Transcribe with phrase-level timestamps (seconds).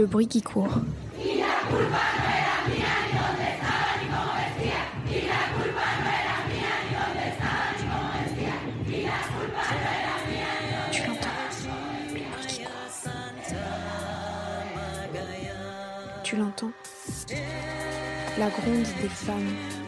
[0.00, 0.66] Le bruit qui court.
[10.90, 11.28] Tu l'entends.
[16.24, 16.72] Tu l'entends
[18.38, 19.79] La gronde des femmes.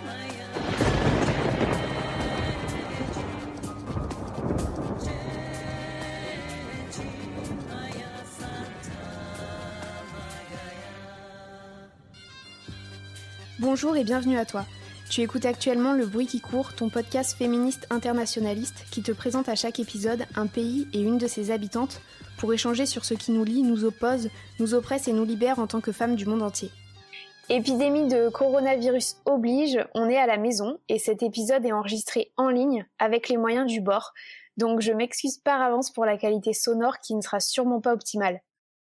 [13.62, 14.64] Bonjour et bienvenue à toi.
[15.08, 19.54] Tu écoutes actuellement Le Bruit qui court, ton podcast féministe internationaliste qui te présente à
[19.54, 22.00] chaque épisode un pays et une de ses habitantes
[22.38, 25.68] pour échanger sur ce qui nous lie, nous oppose, nous oppresse et nous libère en
[25.68, 26.72] tant que femmes du monde entier.
[27.50, 32.48] Épidémie de coronavirus oblige, on est à la maison et cet épisode est enregistré en
[32.48, 34.12] ligne avec les moyens du bord,
[34.56, 38.40] donc je m'excuse par avance pour la qualité sonore qui ne sera sûrement pas optimale.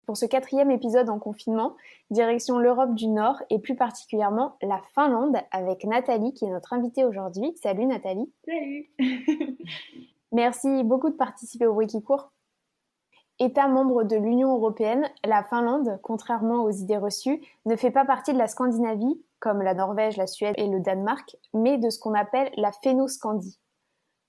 [0.07, 1.75] Pour ce quatrième épisode en confinement,
[2.11, 7.03] direction l'Europe du Nord et plus particulièrement la Finlande avec Nathalie qui est notre invitée
[7.03, 7.51] aujourd'hui.
[7.61, 8.31] Salut Nathalie.
[8.45, 8.89] Salut.
[10.31, 12.31] Merci beaucoup de participer au bruit qui court.
[13.39, 18.31] État membre de l'Union européenne, la Finlande, contrairement aux idées reçues, ne fait pas partie
[18.31, 22.13] de la Scandinavie, comme la Norvège, la Suède et le Danemark, mais de ce qu'on
[22.13, 23.59] appelle la Phénoscandie.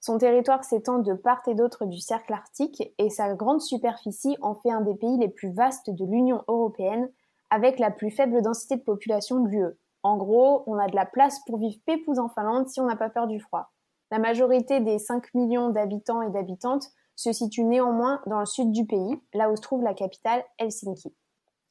[0.00, 4.54] Son territoire s'étend de part et d'autre du cercle arctique et sa grande superficie en
[4.54, 7.10] fait un des pays les plus vastes de l'Union européenne,
[7.50, 9.78] avec la plus faible densité de population de l'UE.
[10.02, 12.96] En gros, on a de la place pour vivre pépouze en Finlande si on n'a
[12.96, 13.72] pas peur du froid.
[14.10, 18.86] La majorité des 5 millions d'habitants et d'habitantes se situe néanmoins dans le sud du
[18.86, 21.12] pays, là où se trouve la capitale Helsinki.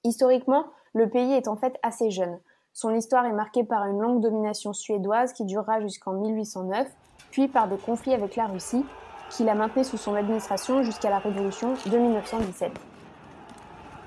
[0.03, 2.37] Historiquement, le pays est en fait assez jeune.
[2.73, 6.87] Son histoire est marquée par une longue domination suédoise qui durera jusqu'en 1809
[7.45, 8.83] par des conflits avec la Russie,
[9.29, 12.71] qui la maintenait sous son administration jusqu'à la Révolution de 1917.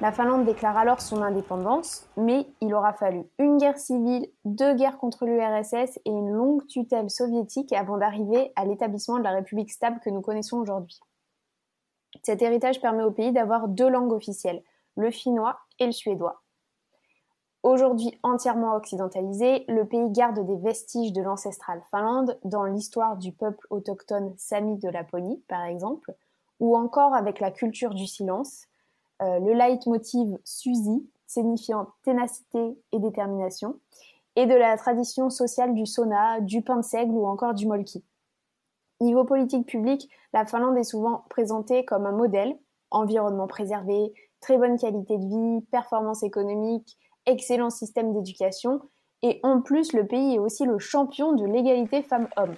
[0.00, 4.96] La Finlande déclare alors son indépendance, mais il aura fallu une guerre civile, deux guerres
[4.96, 10.00] contre l'URSS et une longue tutelle soviétique avant d'arriver à l'établissement de la République stable
[10.02, 10.98] que nous connaissons aujourd'hui.
[12.22, 14.62] Cet héritage permet au pays d'avoir deux langues officielles,
[14.96, 16.42] le finnois et le suédois.
[17.62, 23.66] Aujourd'hui entièrement occidentalisé, le pays garde des vestiges de l'ancestrale Finlande dans l'histoire du peuple
[23.68, 26.14] autochtone Sami de Laponie, par exemple,
[26.58, 28.64] ou encore avec la culture du silence,
[29.20, 33.78] euh, le leitmotiv Susi, signifiant ténacité et détermination,
[34.36, 38.02] et de la tradition sociale du sauna, du pain de seigle ou encore du molki.
[39.02, 42.56] Niveau politique publique, la Finlande est souvent présentée comme un modèle,
[42.90, 48.80] environnement préservé, très bonne qualité de vie, performance économique, excellent système d'éducation,
[49.22, 52.56] et en plus le pays est aussi le champion de l'égalité femmes-hommes.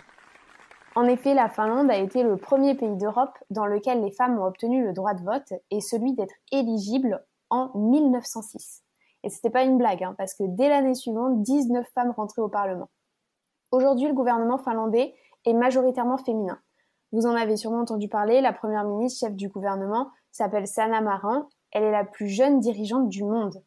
[0.95, 4.45] En effet, la Finlande a été le premier pays d'Europe dans lequel les femmes ont
[4.45, 8.83] obtenu le droit de vote et celui d'être éligibles en 1906.
[9.25, 12.49] Et c'était pas une blague, hein, parce que dès l'année suivante, 19 femmes rentraient au
[12.49, 12.91] Parlement.
[13.71, 15.15] Aujourd'hui, le gouvernement finlandais
[15.47, 16.59] est majoritairement féminin.
[17.13, 21.49] Vous en avez sûrement entendu parler, la première ministre chef du gouvernement s'appelle Sanna Marin,
[21.71, 23.63] elle est la plus jeune dirigeante du monde.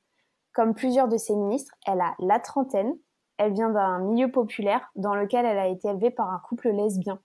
[0.56, 2.96] Comme plusieurs de ses ministres, elle a la trentaine.
[3.38, 7.20] Elle vient d'un milieu populaire dans lequel elle a été élevée par un couple lesbien.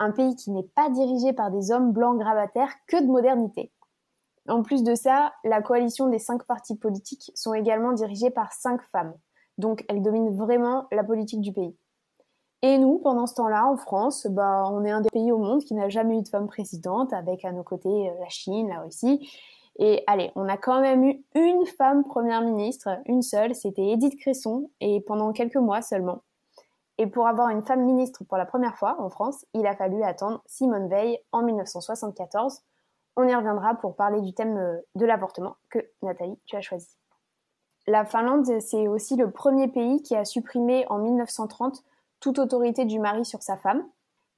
[0.00, 3.70] Un pays qui n'est pas dirigé par des hommes blancs gravataires que de modernité.
[4.48, 8.80] En plus de ça, la coalition des cinq partis politiques sont également dirigées par cinq
[8.92, 9.12] femmes.
[9.58, 11.76] Donc elles dominent vraiment la politique du pays.
[12.62, 15.62] Et nous, pendant ce temps-là, en France, bah, on est un des pays au monde
[15.62, 18.80] qui n'a jamais eu de femme présidente, avec à nos côtés euh, la Chine, la
[18.80, 19.30] Russie,
[19.78, 24.18] et allez, on a quand même eu une femme première ministre, une seule, c'était Edith
[24.18, 26.22] Cresson, et pendant quelques mois seulement.
[26.98, 30.02] Et pour avoir une femme ministre pour la première fois en France, il a fallu
[30.02, 32.60] attendre Simone Veil en 1974.
[33.16, 36.88] On y reviendra pour parler du thème euh, de l'avortement que Nathalie, tu as choisi.
[37.86, 41.84] La Finlande, c'est aussi le premier pays qui a supprimé en 1930
[42.20, 43.88] toute autorité du mari sur sa femme.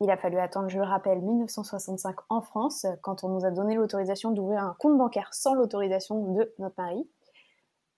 [0.00, 3.75] Il a fallu attendre, je le rappelle, 1965 en France, quand on nous a donné
[3.75, 7.06] l'autorisation d'ouvrir un compte bancaire sans l'autorisation de notre mari.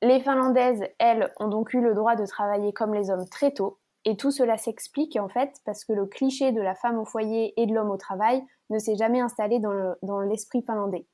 [0.02, 3.78] Les Finlandaises, elles, ont donc eu le droit de travailler comme les hommes très tôt,
[4.04, 7.54] et tout cela s'explique en fait parce que le cliché de la femme au foyer
[7.60, 11.06] et de l'homme au travail ne s'est jamais installé dans l'esprit finlandais.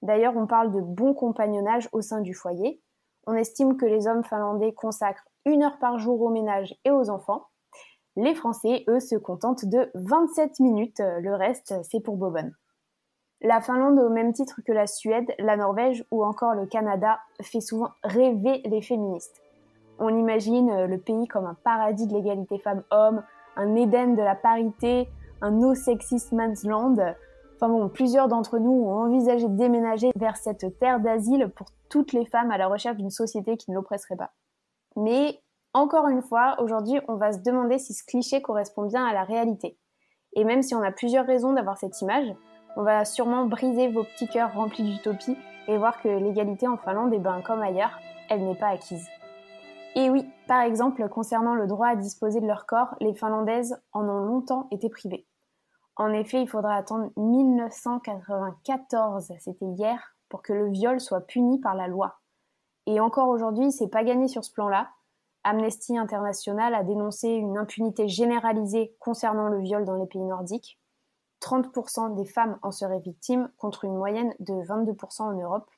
[0.00, 2.80] D'ailleurs, on parle de bon compagnonnage au sein du foyer.
[3.26, 7.10] On estime que les hommes finlandais consacrent une heure par jour au ménage et aux
[7.10, 7.46] enfants,
[8.16, 11.00] les Français, eux, se contentent de 27 minutes.
[11.00, 12.54] Le reste, c'est pour Bobonne.
[13.40, 17.60] La Finlande, au même titre que la Suède, la Norvège ou encore le Canada, fait
[17.60, 19.42] souvent rêver les féministes.
[19.98, 23.22] On imagine le pays comme un paradis de l'égalité femmes-hommes,
[23.56, 25.08] un Éden de la parité,
[25.40, 26.96] un no sexist man's land.
[27.56, 32.12] Enfin bon, plusieurs d'entre nous ont envisagé de déménager vers cette terre d'asile pour toutes
[32.12, 34.32] les femmes à la recherche d'une société qui ne l'oppresserait pas.
[34.96, 35.40] Mais
[35.74, 39.24] encore une fois, aujourd'hui, on va se demander si ce cliché correspond bien à la
[39.24, 39.76] réalité.
[40.34, 42.32] Et même si on a plusieurs raisons d'avoir cette image,
[42.76, 45.36] on va sûrement briser vos petits cœurs remplis d'utopie
[45.68, 47.98] et voir que l'égalité en Finlande, eh ben, comme ailleurs,
[48.30, 49.08] elle n'est pas acquise.
[49.96, 54.08] Et oui, par exemple, concernant le droit à disposer de leur corps, les Finlandaises en
[54.08, 55.26] ont longtemps été privées.
[55.96, 61.76] En effet, il faudra attendre 1994, c'était hier, pour que le viol soit puni par
[61.76, 62.16] la loi.
[62.86, 64.88] Et encore aujourd'hui, c'est pas gagné sur ce plan-là.
[65.44, 70.80] Amnesty International a dénoncé une impunité généralisée concernant le viol dans les pays nordiques.
[71.42, 75.70] 30% des femmes en seraient victimes contre une moyenne de 22% en Europe.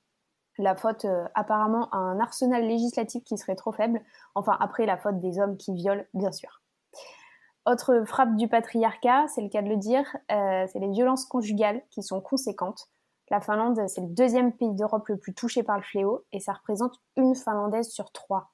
[0.58, 4.00] La faute euh, apparemment à un arsenal législatif qui serait trop faible,
[4.34, 6.62] enfin après la faute des hommes qui violent, bien sûr.
[7.66, 11.82] Autre frappe du patriarcat, c'est le cas de le dire, euh, c'est les violences conjugales
[11.90, 12.88] qui sont conséquentes.
[13.28, 16.52] La Finlande, c'est le deuxième pays d'Europe le plus touché par le fléau et ça
[16.52, 18.52] représente une Finlandaise sur trois.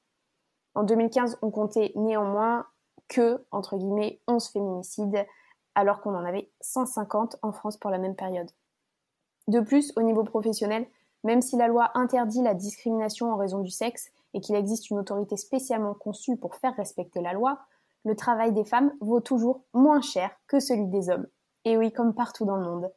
[0.74, 2.66] En 2015, on comptait néanmoins
[3.08, 5.26] que, entre guillemets, 11 féminicides,
[5.74, 8.50] alors qu'on en avait 150 en France pour la même période.
[9.48, 10.86] De plus, au niveau professionnel,
[11.24, 14.98] même si la loi interdit la discrimination en raison du sexe et qu'il existe une
[14.98, 17.58] autorité spécialement conçue pour faire respecter la loi,
[18.04, 21.26] le travail des femmes vaut toujours moins cher que celui des hommes.
[21.64, 22.92] Et oui, comme partout dans le monde.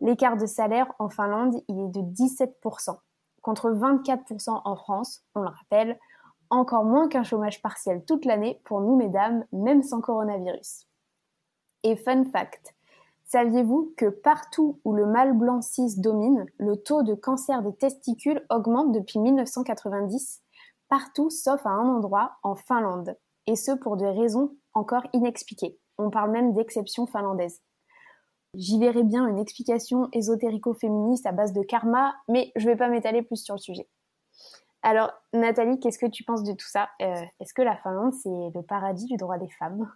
[0.00, 2.96] L'écart de salaire en Finlande, il est de 17%,
[3.42, 5.98] contre 24% en France, on le rappelle,
[6.50, 10.86] encore moins qu'un chômage partiel toute l'année pour nous mesdames, même sans coronavirus.
[11.84, 12.74] Et fun fact,
[13.24, 18.44] saviez-vous que partout où le mâle blanc cis domine, le taux de cancer des testicules
[18.50, 20.42] augmente depuis 1990
[20.88, 23.16] Partout sauf à un endroit, en Finlande?
[23.46, 25.78] Et ce pour des raisons encore inexpliquées.
[25.98, 27.60] On parle même d'exception finlandaise.
[28.54, 32.88] J'y verrai bien une explication ésotérico-féministe à base de karma, mais je ne vais pas
[32.88, 33.86] m'étaler plus sur le sujet.
[34.82, 36.88] Alors, Nathalie, qu'est-ce que tu penses de tout ça?
[37.02, 39.90] Euh, Est-ce que la Finlande, c'est le paradis du droit des femmes?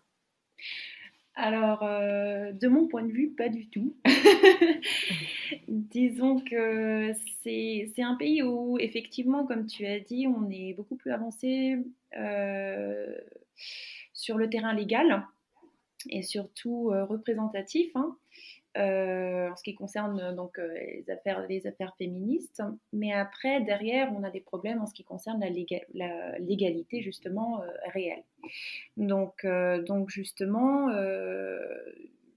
[1.35, 3.97] Alors, euh, de mon point de vue, pas du tout.
[5.69, 7.13] Disons que
[7.43, 11.79] c'est un pays où, effectivement, comme tu as dit, on est beaucoup plus avancé
[12.19, 13.17] euh,
[14.13, 15.27] sur le terrain légal
[16.11, 17.91] et surtout euh, représentatif.
[17.95, 18.17] Hein.
[18.79, 20.73] Euh, en ce qui concerne euh, donc euh,
[21.49, 22.63] les affaires, féministes.
[22.95, 25.41] Mais après, derrière, on a des problèmes en ce qui concerne
[25.95, 28.23] la, légalité justement réelle.
[28.97, 29.47] Donc,
[29.87, 30.89] donc justement,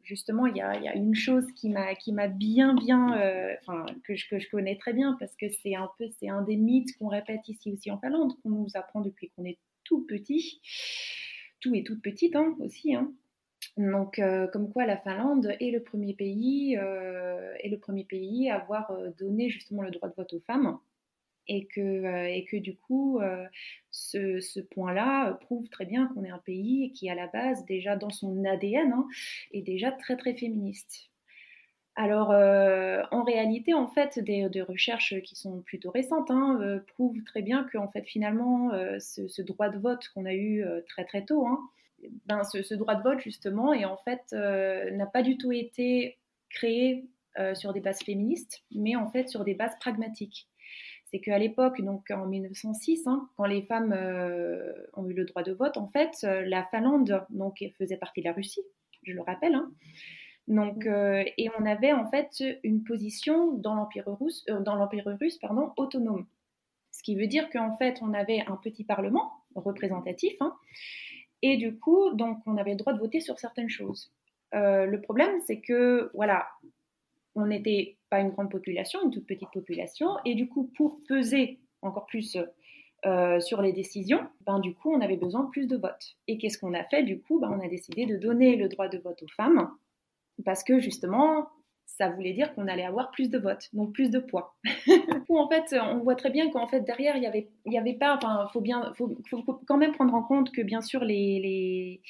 [0.04, 3.58] justement, il y, a, une chose qui m'a qui m'a bien bien,
[4.04, 6.58] que je, que je connais très bien parce que c'est un peu c'est un des
[6.58, 10.62] mythes qu'on répète ici aussi en Finlande, qu'on nous apprend depuis qu'on est tout petit,
[11.60, 12.94] tout et toute petite hein, aussi.
[12.94, 13.14] Hein.
[13.78, 18.56] Donc, euh, comme quoi la Finlande est le premier pays, euh, le premier pays à
[18.62, 20.80] avoir euh, donné justement le droit de vote aux femmes,
[21.48, 23.20] et que, du coup,
[23.92, 28.10] ce, point-là prouve très bien qu'on est un pays qui, à la base, déjà dans
[28.10, 29.08] son ADN, hein,
[29.52, 31.12] est déjà très très féministe.
[31.96, 37.64] Alors, en réalité, en fait, des, recherches qui sont plutôt récentes hein, prouvent très bien
[37.66, 41.46] que, en fait, finalement, ce, ce, droit de vote qu'on a eu très très tôt,
[41.46, 41.60] hein,
[42.26, 46.18] ben, ce, droit de vote, justement, et en fait, euh, n'a pas du tout été
[46.50, 47.08] créé
[47.40, 50.48] euh, sur des bases féministes, mais en fait sur des bases pragmatiques.
[51.06, 55.44] C'est qu'à l'époque, donc en 1906, hein, quand les femmes euh, ont eu le droit
[55.44, 58.62] de vote, en fait, la Finlande donc, faisait partie de la Russie,
[59.04, 59.56] je le rappelle.
[59.56, 59.72] Hein.
[60.48, 65.72] Donc, et on avait en fait une position dans l'Empire russe, dans l'Empire russe pardon,
[65.78, 66.28] autonome.
[66.92, 70.56] Ce qui veut dire qu'en fait, on avait un petit parlement représentatif, hein,
[71.48, 74.12] et du coup, donc, on avait le droit de voter sur certaines choses.
[74.56, 76.48] Euh, le problème, c'est que, voilà,
[77.36, 81.60] on n'était pas une grande population, une toute petite population, et du coup, pour peser
[81.84, 82.36] encore plus
[83.06, 86.18] euh, sur les décisions, ben, du coup, on avait besoin de plus de votes.
[86.28, 87.04] Et qu'est-ce qu'on a fait?
[87.04, 89.70] Du coup, ben, on a décidé de donner le droit de vote aux femmes,
[90.46, 91.48] parce que justement,
[91.86, 94.56] ça voulait dire qu'on allait avoir plus de votes, donc plus de poids.
[95.30, 98.16] en fait, on voit très bien qu'en fait derrière il y avait, y avait pas,
[98.16, 98.64] enfin, faut
[99.30, 102.02] faut, quand même prendre en compte que bien sûr les les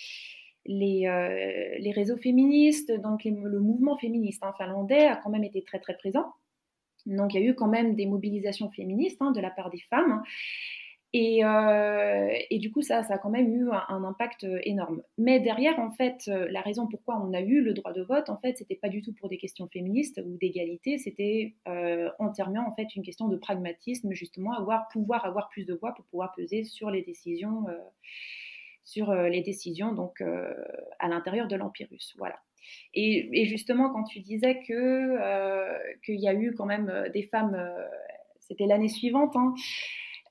[0.67, 5.61] les, euh, les réseaux féministes, donc le mouvement féministe hein, finlandais a quand même été
[5.63, 6.33] très très présent.
[7.05, 9.81] Donc il y a eu quand même des mobilisations féministes hein, de la part des
[9.89, 10.23] femmes.
[10.23, 15.01] Euh, et, du coup, ça, ça a quand même eu un, impact euh, énorme.
[15.17, 18.29] Mais derrière, en fait, euh, la raison pourquoi on a eu le droit de vote,
[18.29, 21.55] en fait, c'était pas du tout pour des questions féministes ou d'égalité, c'était
[22.19, 26.05] entièrement en fait une question de pragmatisme, justement, avoir pouvoir avoir plus de voix pour
[26.05, 27.65] pouvoir peser sur les décisions,
[28.83, 30.21] sur les décisions donc
[30.99, 32.13] à l'intérieur de l'empire russe.
[32.17, 32.39] Voilà.
[32.93, 37.57] Et, justement, quand tu disais que qu'il y a eu quand même des femmes,
[38.39, 39.53] c'était l'année suivante, hein,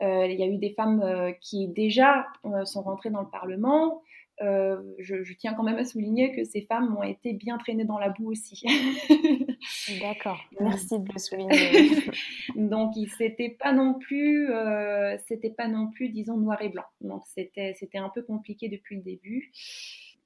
[0.01, 2.27] il y a eu des femmes qui déjà
[2.65, 4.03] sont rentrées dans le Parlement.
[4.41, 8.11] je, tiens quand même à souligner que ces femmes ont été bien traînées dans la
[8.11, 8.65] boue aussi.
[10.01, 12.03] D'accord, merci de le souligner.
[12.57, 14.51] Donc, c'était pas non plus,
[15.27, 16.87] c'était pas non plus, disons, noir et blanc.
[17.01, 19.53] Donc, c'était, c'était un peu compliqué depuis le début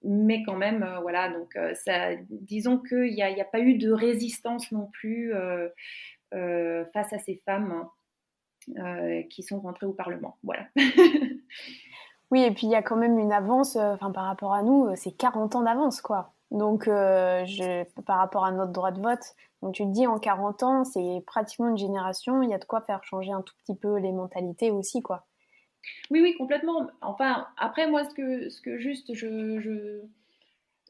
[0.02, 3.78] mais quand même, euh, voilà, donc euh, ça, disons qu'il n'y a, a, pas eu
[3.78, 5.68] de résistance non plus euh,
[6.92, 7.84] face à ces femmes
[9.30, 10.36] qui sont rentrées au Parlement.
[10.42, 10.66] Voilà.
[12.30, 14.88] oui, et puis il y a quand même une avance, enfin par rapport à nous,
[14.96, 16.32] c'est 40 ans d'avance, quoi.
[16.50, 20.62] Donc, je, par rapport à notre droit de vote, donc tu te dis en 40
[20.62, 23.74] ans, c'est pratiquement une génération, il y a de quoi faire changer un tout petit
[23.74, 25.26] peu les mentalités aussi, quoi.
[26.10, 26.88] Oui, oui, complètement.
[27.00, 30.02] Enfin, après, moi, ce que, ce que juste je, je,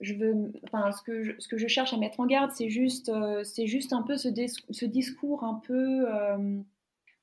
[0.00, 2.68] je veux, enfin, ce que je, ce que je cherche à mettre en garde, c'est
[2.68, 4.28] juste, euh, c'est juste un peu ce,
[4.70, 6.58] ce discours un peu, euh,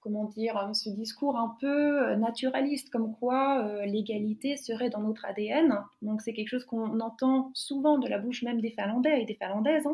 [0.06, 5.26] comment dire, hein, ce discours un peu naturaliste, comme quoi euh, l'égalité serait dans notre
[5.26, 5.84] ADN.
[6.04, 9.34] Donc, c'est quelque chose qu'on entend souvent de la bouche même des Finlandais et des
[9.34, 9.88] Finlandaises,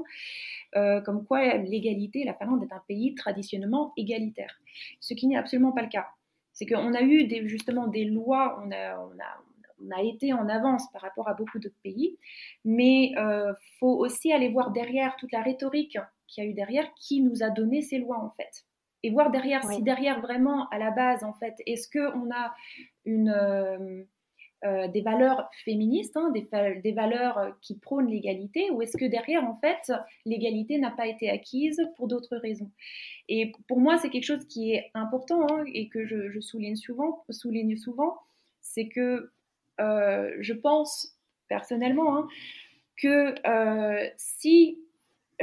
[0.74, 4.60] hein, comme quoi l'égalité, la Finlande est un pays traditionnellement égalitaire,
[5.00, 6.08] ce qui n'est absolument pas le cas.
[6.52, 9.42] C'est qu'on a eu justement des lois, on a, on, a,
[9.82, 12.18] on a, été en avance par rapport à beaucoup d'autres pays,
[12.66, 16.54] mais il euh, faut aussi aller voir derrière toute la rhétorique qu'il y a eu
[16.54, 18.66] derrière, qui nous a donné ces lois en fait.
[19.04, 22.54] Et voir derrière, si derrière vraiment à la base en fait, est-ce qu'on a
[23.06, 23.30] une...
[23.30, 24.04] Euh,
[24.64, 26.48] euh, des valeurs féministes, hein, des,
[26.84, 29.92] des, valeurs qui prônent l'égalité, ou est-ce que derrière, en fait,
[30.24, 32.70] l'égalité n'a pas été acquise pour d'autres raisons?
[33.28, 37.24] Et pour moi, c'est quelque chose qui est important hein, et que je, souligne souvent,
[37.32, 38.20] souligne souvent,
[38.60, 39.32] c'est que
[39.80, 41.18] euh, je pense
[41.48, 42.28] personnellement hein,
[42.98, 43.34] que
[44.16, 44.78] si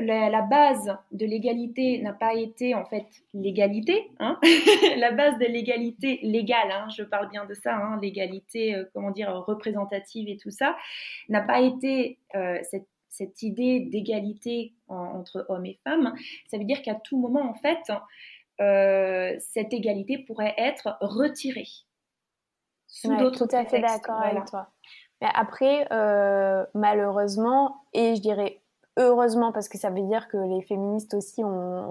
[0.00, 4.38] la, base de l'égalité n'a pas été en fait l'égalité, hein
[4.96, 9.10] la base de l'égalité légale, hein, je parle bien de ça, hein, l'égalité, euh, comment
[9.10, 10.76] dire, représentative et tout ça,
[11.28, 16.14] n'a pas été euh, cette, idée d'égalité entre hommes et femmes.
[16.46, 17.82] Ça veut dire qu'à tout moment, en fait,
[18.60, 21.66] euh, cette égalité pourrait être retirée.
[22.86, 24.70] Sous d'autres tout à fait d'accord avec toi.
[25.20, 25.88] Mais après,
[26.74, 28.60] malheureusement, et je dirais
[28.98, 31.42] heureusement parce que ça veut dire que les féministes aussi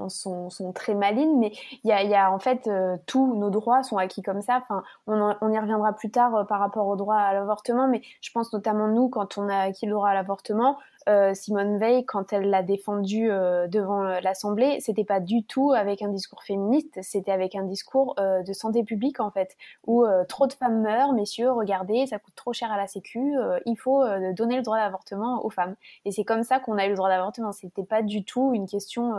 [0.09, 1.51] sont, très malines, mais
[1.83, 4.61] il y a, en fait euh, tous nos droits sont acquis comme ça.
[4.61, 8.31] Enfin, on, y reviendra plus tard euh, par rapport au droit à l'avortement, mais je
[8.31, 12.33] pense notamment nous quand on a acquis le droit à l'avortement, euh, Simone Veil, quand
[12.33, 16.99] elle l'a défendu euh, devant euh, l'Assemblée, c'était pas du tout avec un discours féministe,
[17.01, 21.51] c'était avec un discours de santé publique en fait, où trop de femmes meurent, messieurs,
[21.51, 23.35] regardez, ça coûte trop cher à la Sécu,
[23.65, 25.75] il faut donner le droit d'avortement aux femmes.
[26.05, 27.51] Et c'est comme ça qu'on a eu le droit d'avortement.
[27.51, 29.13] C'était pas du tout une question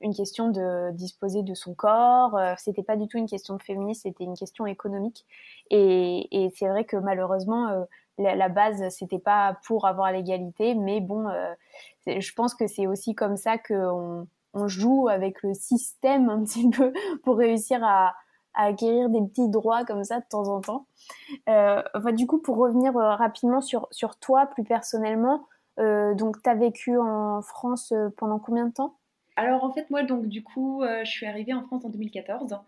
[0.00, 2.38] une question de disposer de son corps.
[2.56, 5.26] c'était pas du tout une question féministe, c'était une question économique.
[5.70, 7.86] Et, et c'est vrai que malheureusement,
[8.18, 11.54] la, base, c'était pas pour avoir l'égalité, mais bon, euh,
[12.06, 16.68] je pense que c'est aussi comme ça qu'on on joue avec le système un petit
[16.68, 16.92] peu
[17.24, 18.14] pour réussir à,
[18.54, 20.86] acquérir des petits droits comme ça de temps en temps.
[21.48, 23.88] Euh, enfin, du coup, pour revenir euh, rapidement sur,
[24.20, 25.46] toi plus personnellement,
[25.76, 28.96] donc tu as vécu en France pendant combien de temps?
[29.36, 32.58] Alors en fait, moi, donc du coup, je suis arrivée en France en 2014.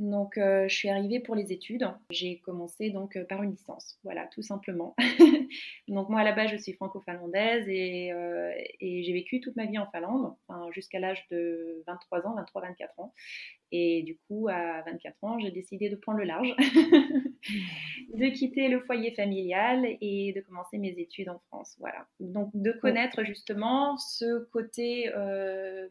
[0.00, 1.86] Donc, euh, je suis arrivée pour les études.
[2.10, 4.96] J'ai commencé donc euh, par une licence, voilà, tout simplement.
[5.88, 9.76] donc moi, à la base, je suis franco-finlandaise euh, et, j'ai vécu toute ma vie
[9.76, 10.34] en Finlande,
[10.70, 13.12] jusqu'à l'âge de 23 ans, 23-24 ans.
[13.72, 16.54] Et du coup, à 24 ans, j'ai décidé de prendre le large,
[18.14, 21.76] de quitter le foyer familial et de commencer mes études en France.
[21.78, 22.06] Voilà.
[22.18, 25.10] Donc, de connaître justement ce côté,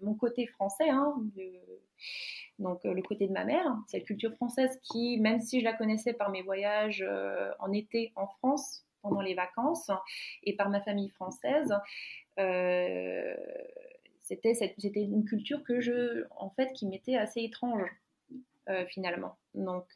[0.02, 1.16] mon côté français, hein,
[2.60, 5.74] donc euh, le côté de ma mère, cette culture française qui, même si je la
[5.74, 9.90] connaissais par mes voyages euh, en été en France pendant les vacances
[10.44, 11.74] et par ma famille française,
[12.38, 13.34] euh,
[14.30, 17.84] c'était une culture que je, en fait, qui m'était assez étrange.
[18.90, 19.36] finalement.
[19.56, 19.88] Donc,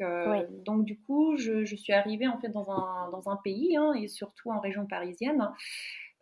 [0.65, 4.07] donc du coup, je, suis arrivée en fait dans un, dans un pays hein, et
[4.07, 5.47] surtout en région parisienne euh,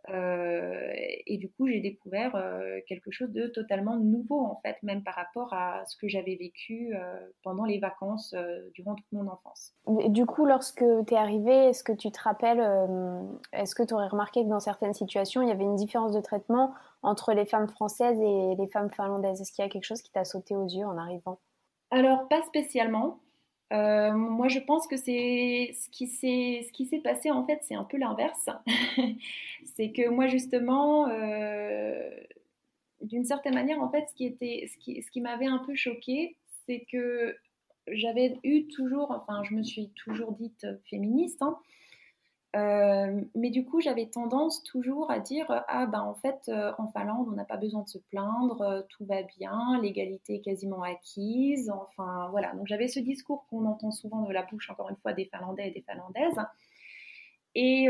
[0.09, 5.15] et du coup, j'ai découvert euh, quelque chose de totalement nouveau, en fait, même par
[5.15, 8.35] rapport à ce que j'avais vécu euh, pendant les vacances
[8.73, 9.73] durant toute mon enfance.
[9.87, 12.61] du coup, lorsque tu es arrivée, est-ce que tu te rappelles,
[13.53, 16.21] est-ce que tu aurais remarqué que dans certaines situations, il y avait une différence de
[16.21, 19.41] traitement entre les femmes françaises et les femmes finlandaises?
[19.41, 21.39] Est-ce qu'il y a quelque chose qui t'a sauté aux yeux en arrivant?
[21.91, 23.19] Alors, pas spécialement.
[23.71, 27.97] Euh, moi, je pense que c'est ce qui s'est passé en fait, c'est un peu
[27.97, 28.49] l'inverse.
[29.75, 32.09] c'est que moi justement, euh,
[33.01, 36.35] d'une certaine manière, en fait, ce qui était ce qui m'avait un peu choqué,
[36.65, 37.35] c'est que
[37.87, 41.41] j'avais eu toujours, enfin, je me suis toujours dite féministe.
[41.41, 41.57] Hein,
[42.55, 46.87] euh, mais du coup, j'avais tendance toujours à dire ah ben en fait euh, en
[46.89, 50.83] Finlande on n'a pas besoin de se plaindre, euh, tout va bien, l'égalité est quasiment
[50.83, 51.71] acquise.
[51.71, 55.13] Enfin voilà, donc j'avais ce discours qu'on entend souvent de la bouche encore une fois
[55.13, 56.41] des Finlandais et des Finlandaises.
[57.53, 57.89] Et,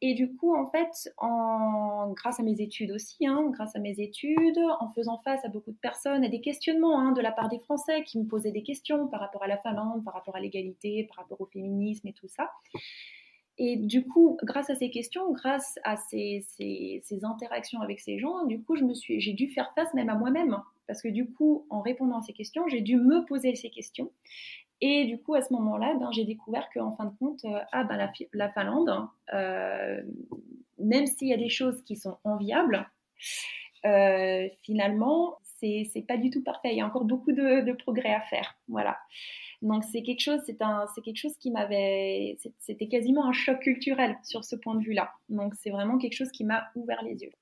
[0.00, 4.00] et du coup, en fait, en, grâce à mes études aussi, hein, grâce à mes
[4.00, 7.50] études, en faisant face à beaucoup de personnes et des questionnements hein, de la part
[7.50, 10.40] des Français qui me posaient des questions par rapport à la Finlande, par rapport à
[10.40, 12.50] l'égalité, par rapport au féminisme et tout ça,
[13.58, 18.46] et du coup, grâce à ces questions, grâce à ces, ces, interactions avec ces gens,
[18.46, 20.56] du coup, j'ai dû faire face même à moi-même.
[20.86, 24.12] Parce que du coup, en répondant à ces questions, j'ai dû me poser ces questions.
[24.80, 27.82] Et du coup, à ce moment-là, ben, j'ai découvert qu'en fin de compte, euh, ah,
[27.82, 30.00] ben, la, la Finlande, euh,
[30.78, 32.88] même s'il y a des choses qui sont enviables,
[33.84, 36.70] euh, finalement, c'est pas du tout parfait.
[36.72, 38.56] Il y a encore beaucoup de, progrès à faire.
[38.68, 38.98] Voilà.
[39.62, 43.60] Donc c'est quelque chose, c'est un, c'est quelque chose qui m'avait, c'était quasiment un choc
[43.60, 45.10] culturel sur ce point de vue-là.
[45.28, 47.32] Donc c'est vraiment quelque chose qui m'a ouvert les yeux.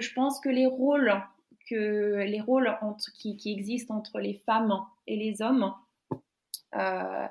[0.00, 1.12] Je pense que les rôles
[1.68, 5.74] que les rôles entre, qui, qui, existent entre les femmes et les hommes
[6.74, 7.26] euh,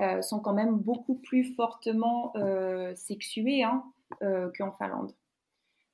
[0.00, 3.84] euh, sont quand même beaucoup plus fortement euh, sexués hein,
[4.20, 5.12] qu'en Finlande.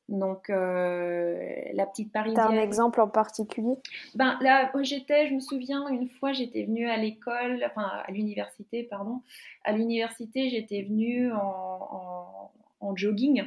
[0.09, 2.45] Donc, euh, la petite parisienne.
[2.47, 3.77] T'as un exemple en particulier?
[4.15, 8.83] Ben là, j'étais, je me souviens, une fois, j'étais venue à l'école, enfin à l'université,
[8.83, 9.23] pardon.
[9.65, 13.45] À l'université, j'étais venue en, en jogging.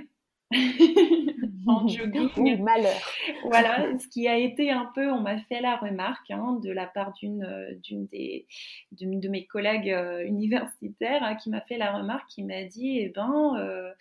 [1.68, 2.63] en jogging.
[2.63, 2.96] malheur.
[3.44, 6.88] Voilà, ce qui a été un peu, on m'a fait la remarque hein, de la
[6.88, 8.48] part d'une euh, d'une des
[8.92, 13.10] de mes collègues euh, universitaires hein, qui m'a fait la remarque, qui m'a dit, eh
[13.10, 13.92] ben, euh,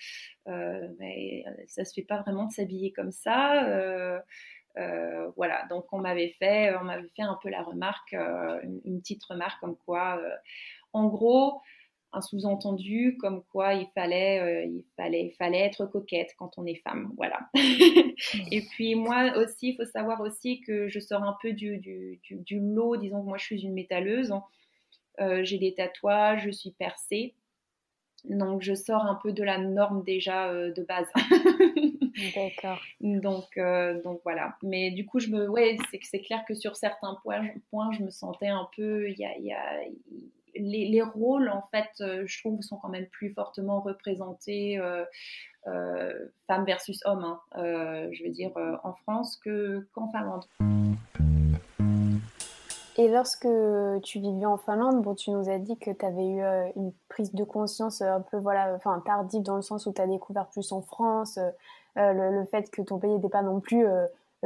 [0.48, 4.22] euh, mais ça se fait pas vraiment de s'habiller comme ça.
[5.36, 9.24] voilà, donc on m'avait fait, on m'avait fait un peu la remarque, une, une, petite
[9.24, 10.20] remarque comme quoi,
[10.92, 11.60] en gros
[12.12, 16.66] un sous-entendu comme quoi il fallait, euh, il fallait, il fallait être coquette quand on
[16.66, 17.38] est femme, voilà.
[17.54, 22.20] et puis moi aussi, il faut savoir aussi que je sors un peu du, du,
[22.30, 24.32] du, lot, disons que moi je suis une métalleuse,
[25.20, 27.34] euh, j'ai des tatouages, je suis percée,
[28.24, 31.06] donc je sors un peu de la norme déjà euh, de base.
[32.34, 32.80] D'accord.
[33.00, 33.58] Donc,
[34.02, 34.56] donc voilà.
[34.62, 38.02] Mais du coup, je me, ouais, c'est c'est clair que sur certains points, points, je
[38.02, 39.82] me sentais un peu, il y a, y a
[40.58, 45.04] les, rôles, en fait, euh, je trouve, sont quand même plus fortement représentés, euh,
[45.66, 46.12] euh,
[46.46, 47.40] femmes versus hommes, hein,
[48.12, 48.52] je veux dire,
[48.84, 49.40] en France
[49.94, 50.44] qu'en Finlande.
[52.98, 53.48] Et lorsque
[54.04, 56.40] tu vivais en Finlande, bon, tu nous as dit que tu avais eu
[56.76, 60.46] une prise de conscience un peu voilà, tardive dans le sens où tu as découvert
[60.46, 61.38] plus en France,
[61.96, 63.84] le, fait que ton pays n'était pas non plus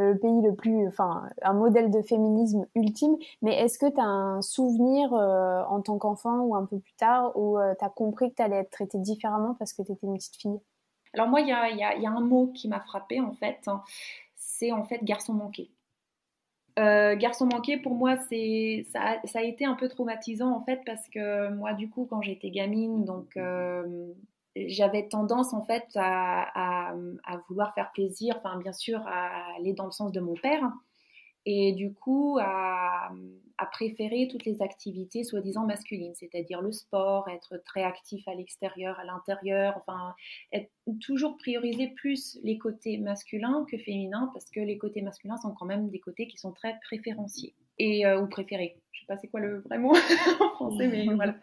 [0.01, 3.17] le pays le plus, enfin, un modèle de féminisme ultime.
[3.43, 6.95] Mais est-ce que tu as un souvenir euh, en tant qu'enfant ou un peu plus
[6.95, 9.93] tard où euh, tu as compris que tu allais être traitée différemment parce que tu
[9.93, 10.61] étais une petite fille?
[11.15, 13.69] Alors moi, il y a, y, a, un mot qui m'a frappée en fait,
[14.37, 15.71] c'est en fait garçon manqué.
[16.79, 20.81] Euh, garçon manqué, pour moi, c'est ça, ça, a été un peu traumatisant en fait
[20.87, 23.37] parce que moi, du coup, quand j'étais gamine, donc
[24.57, 26.95] j'avais tendance en fait à,
[27.49, 30.71] vouloir faire plaisir, bien sûr à aller dans le sens de mon père.
[31.47, 33.11] Et du coup à,
[33.73, 39.05] préférer toutes les activités soi-disant masculines, c'est-à-dire le sport, être très actif à l'extérieur, à
[39.05, 40.15] l'intérieur, enfin
[41.01, 45.67] toujours prioriser plus les côtés masculins que féminins parce que les côtés masculins sont quand
[45.67, 48.77] même des côtés qui sont très préférenciés et euh, ou préférés.
[48.93, 49.95] Je sais pas c'est quoi le vrai mot
[50.41, 51.35] en français, mais voilà.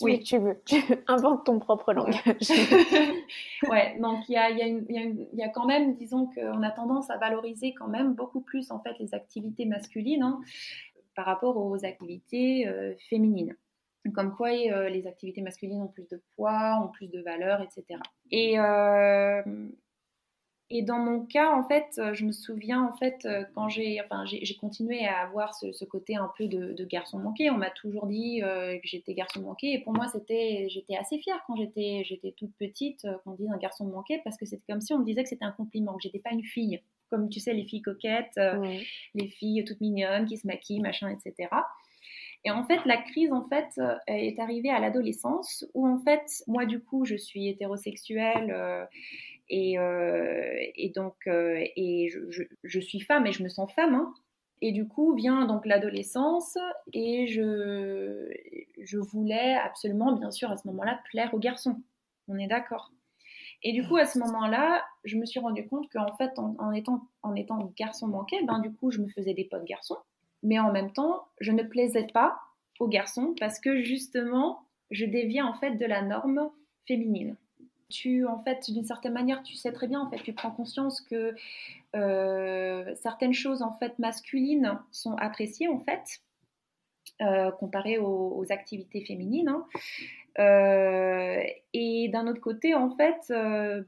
[0.00, 0.60] Oui, tu veux.
[0.64, 2.20] Tu inventes ton propre langage.
[3.70, 7.10] ouais, donc il y a, y, a y a, quand même, disons qu'on a tendance
[7.10, 10.40] à valoriser quand même beaucoup plus en fait les activités masculines hein,
[11.14, 13.56] par rapport aux activités euh, féminines.
[14.14, 18.00] Comme quoi euh, les activités masculines ont plus de poids, ont plus de valeur, etc.
[18.30, 18.56] Et
[20.70, 24.02] et dans mon cas, en fait, euh, je me souviens, en fait, euh, quand j'ai
[24.02, 27.56] enfin, j'ai continué à avoir ce, ce, côté un peu de, de garçon manqué, on
[27.56, 29.72] m'a toujours dit euh, que j'étais garçon manqué.
[29.72, 33.56] Et pour moi, c'était, j'étais assez fière quand j'étais, j'étais toute petite, qu'on dise un
[33.56, 36.02] garçon manqué, parce que c'était comme si on me disait que c'était un compliment, que
[36.02, 36.82] j'étais pas une fille.
[37.08, 38.38] Comme tu sais, les filles coquettes,
[39.14, 41.48] les filles toutes mignonnes qui se maquillent, machin, etc.
[42.44, 46.66] Et en fait, la crise, en fait, est arrivée à l'adolescence, où en fait, moi,
[46.66, 48.86] du coup, je suis hétérosexuelle
[49.50, 53.94] et, euh, et donc, euh, et je, suis femme et je me sens femme.
[53.94, 54.14] Hein.
[54.60, 56.58] Et du coup vient donc l'adolescence
[56.92, 58.28] et je,
[58.80, 61.80] je voulais absolument, bien sûr, à ce moment-là, plaire aux garçons.
[62.26, 62.90] On est d'accord.
[63.62, 67.08] Et du coup, à ce moment-là, je me suis rendu compte qu'en fait, en, étant,
[67.22, 69.96] en étant garçon manqué, ben, du coup, je me faisais des potes garçons.
[70.42, 72.38] Mais en même temps, je ne plaisais pas
[72.78, 76.50] aux garçons parce que justement, je déviais en fait de la norme
[76.86, 77.36] féminine.
[77.90, 81.00] Tu, en fait, d'une certaine manière, tu sais très bien, en fait, tu prends conscience
[81.00, 81.34] que
[81.96, 86.20] euh, certaines choses, en fait, masculines sont appréciées, en fait,
[87.22, 89.48] euh, comparées aux, activités féminines.
[89.48, 89.66] Hein.
[90.38, 93.32] Euh, et d'un autre côté, en fait,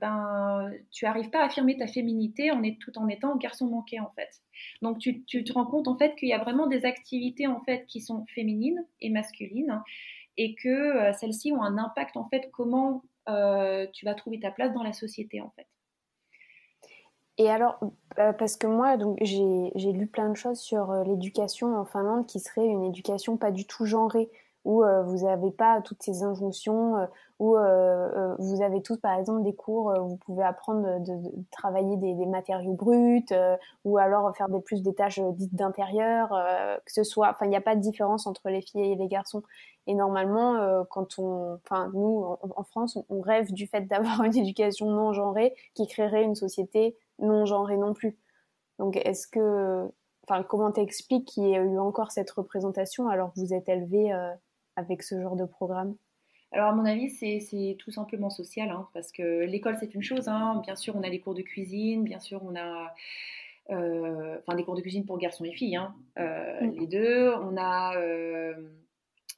[0.01, 4.01] ben, tu n'arrives pas à affirmer ta féminité en est, tout en étant garçon manqué,
[4.01, 4.41] en fait.
[4.81, 7.61] Donc, tu, tu te rends compte, en fait, qu'il y a vraiment des activités, en
[7.61, 9.83] fait, qui sont féminines et masculines
[10.39, 14.73] et que celles-ci ont un impact, en fait, comment euh, tu vas trouver ta place
[14.73, 15.67] dans la société en fait.
[17.39, 17.81] Et alors,
[18.19, 22.27] euh, parce que moi, donc j'ai lu plein de choses sur euh, l'éducation en Finlande
[22.27, 24.29] qui serait une éducation pas du tout genrée
[24.65, 27.07] où euh, vous n'avez pas toutes ces injonctions, euh,
[27.39, 31.45] où euh, vous avez tous, par exemple, des cours où vous pouvez apprendre de, de,
[31.51, 33.25] travailler des, des, matériaux bruts,
[33.85, 36.29] ou alors faire des, plus des tâches dites d'intérieur,
[36.85, 39.09] que ce soit, enfin, il n'y a pas de différence entre les filles et les
[39.09, 39.43] garçons.
[39.87, 44.91] Et normalement, quand on, enfin, nous, en, France, on, rêve du fait d'avoir une éducation
[44.91, 48.19] non genrée qui créerait une société non genrée non plus.
[48.79, 49.91] Donc, est-ce que,
[50.29, 54.13] enfin, comment t'expliques qu'il y ait eu encore cette représentation alors que vous êtes élevé
[54.81, 55.95] avec ce genre de programme
[56.53, 60.27] alors, à mon avis, c'est tout simplement social, hein, parce que l'école, c'est une chose.
[60.27, 60.61] Hein.
[60.65, 62.93] Bien sûr, on a les cours de cuisine, bien sûr, on a
[63.71, 66.71] euh, enfin des cours de cuisine pour garçons et filles, hein, euh, mm.
[66.73, 67.33] les deux.
[67.35, 68.55] On a, euh,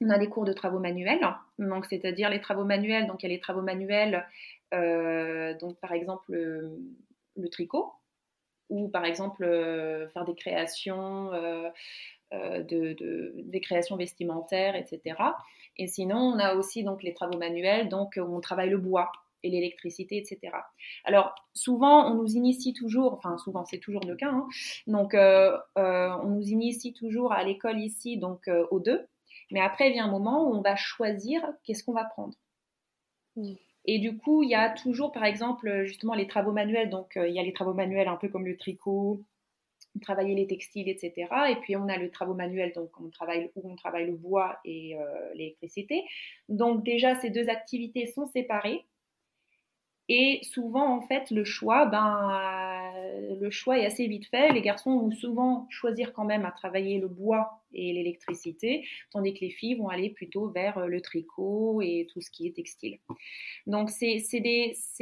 [0.01, 1.21] on a des cours de travaux manuels,
[1.59, 3.07] donc c'est-à-dire les travaux manuels.
[3.07, 4.25] Donc, il y a les travaux manuels,
[5.61, 7.93] donc par exemple le, tricot,
[8.71, 9.45] ou par exemple
[10.15, 11.31] faire des créations
[12.33, 15.17] euh, de, des créations vestimentaires, etc.
[15.77, 19.13] Et sinon, on a aussi donc les travaux manuels, donc où on travaille le bois
[19.43, 20.55] et l'électricité, etc.
[21.05, 24.49] Alors souvent, on nous initie toujours, enfin souvent c'est toujours le cas, hein.
[24.87, 29.07] donc euh, euh, on nous initie toujours à l'école ici, donc aux deux,
[29.51, 32.35] mais après vient un moment où on va choisir qu'est-ce qu'on va prendre.
[33.85, 36.89] Et du coup, il y a toujours, par exemple, justement les travaux manuels.
[36.89, 39.21] Donc, il y a les travaux manuels un peu comme le tricot,
[40.01, 41.29] travailler les textiles, etc.
[41.51, 44.59] Et puis on a le travail manuel, donc on travaille, où on travaille le bois
[44.65, 46.03] et euh, l'électricité.
[46.49, 48.85] Donc déjà, ces deux activités sont séparées.
[50.09, 52.29] Et souvent, en fait, le choix, ben,
[53.41, 54.53] le choix est assez vite fait.
[54.53, 59.41] Les garçons vont souvent choisir quand même à travailler le bois et l'électricité, tandis que
[59.41, 62.99] les filles vont aller plutôt vers euh, le tricot et tout ce qui est textile.
[63.67, 64.21] Donc, c'est,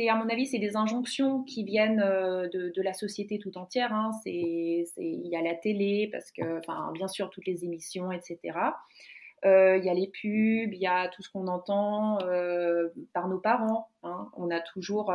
[0.09, 3.93] à mon avis, c'est des injonctions qui viennent euh, de, la société tout entière.
[3.93, 4.11] Hein.
[4.25, 6.61] il y a la télé, parce que,
[6.95, 8.39] bien sûr, toutes les émissions, etc.
[9.45, 12.19] Euh, il y a les pubs, il y a tout ce qu'on entend
[13.13, 13.89] par nos parents.
[14.03, 14.31] Hein.
[14.37, 15.13] On a toujours,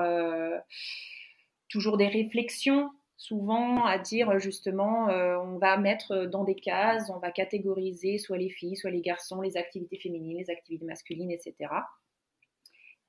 [1.69, 7.19] toujours des réflexions souvent à dire justement euh, on va mettre dans des cases, on
[7.19, 11.55] va catégoriser soit les filles, soit les garçons, les activités féminines, les activités masculines, etc.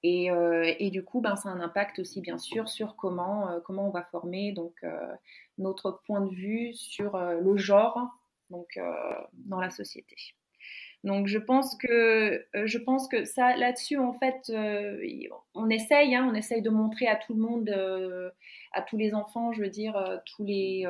[0.02, 3.50] Et, euh, et du coup, ben, ça a un impact aussi bien sûr sur comment,
[3.50, 4.74] euh, comment on va former donc,
[5.58, 7.98] notre point de vue sur le genre
[8.50, 8.78] donc,
[9.32, 10.16] dans la société.
[11.06, 15.00] Donc je pense que euh, je pense que ça là-dessus en fait euh,
[15.54, 18.28] on essaye hein, on essaye de montrer à tout le monde euh,
[18.72, 20.84] à tous les enfants je veux dire tous les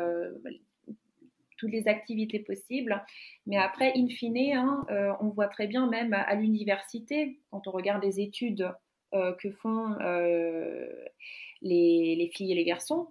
[1.58, 3.02] toutes les activités possibles.
[3.46, 4.84] Mais après, in fine, hein,
[5.20, 8.70] on voit très bien même à, l'université, quand on regarde les études
[9.12, 9.96] que font
[11.62, 13.08] les, les, filles et les garçons,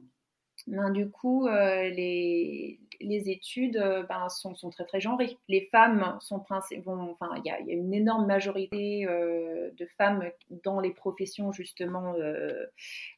[0.68, 5.38] ben, du coup, les, les études euh, ben, sont, très très genrées.
[5.47, 6.43] Les femmes sont
[6.86, 10.29] vont, enfin, il y, a une énorme majorité euh, de femmes
[10.63, 12.65] dans les professions justement euh,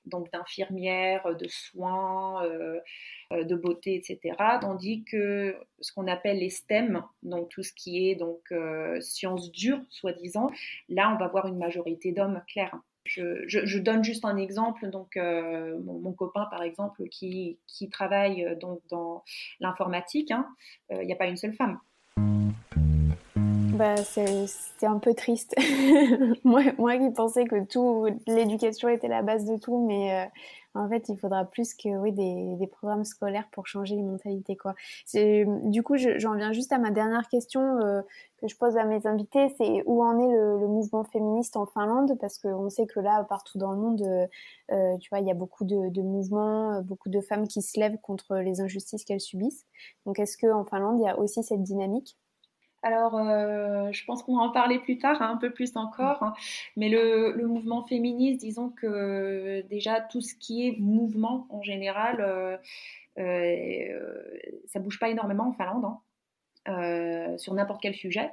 [0.05, 2.43] donc d'infirmières, de soins,
[3.31, 4.35] de beauté, etc.
[4.61, 8.53] Tandis que ce qu'on appelle les STEM, donc tout ce qui est donc
[9.01, 10.49] sciences dures, soi-disant,
[10.89, 12.77] là on va voir une majorité d'hommes clairs.
[13.07, 14.89] Je, donne juste un exemple.
[14.89, 17.59] Donc, euh, mon, copain, par exemple, qui,
[17.91, 19.23] travaille euh, donc dans
[19.59, 20.47] l'informatique, hein,
[20.91, 21.79] euh, il n'y a pas une seule femme.
[23.77, 25.53] Bah, c'est un peu triste.
[26.43, 30.25] moi, moi qui pensais que tout l'éducation était la base de tout, mais euh,
[30.73, 34.57] en fait, il faudra plus que oui, des, des, programmes scolaires pour changer les mentalités.
[34.57, 34.73] Quoi.
[35.13, 38.01] Du coup, j'en viens juste à ma dernière question euh,
[38.41, 42.17] que je pose à mes invités, c'est où en est le, mouvement féministe en Finlande?
[42.19, 44.01] Parce qu'on sait que là, partout dans le monde,
[44.71, 47.79] euh, tu vois, il y a beaucoup de, de, mouvements, beaucoup de femmes qui se
[47.79, 49.67] lèvent contre les injustices qu'elles subissent.
[50.07, 52.17] Donc, est-ce qu'en Finlande, il y a aussi cette dynamique?
[52.83, 56.21] Alors, euh, je pense qu'on va en parler plus tard, hein, un peu plus encore.
[56.23, 56.33] Hein.
[56.75, 62.57] Mais le, mouvement féministe, disons que déjà tout ce qui est mouvement en général, euh,
[63.17, 65.85] euh, ça bouge pas énormément en Finlande
[66.65, 68.29] hein, sur n'importe quel sujet.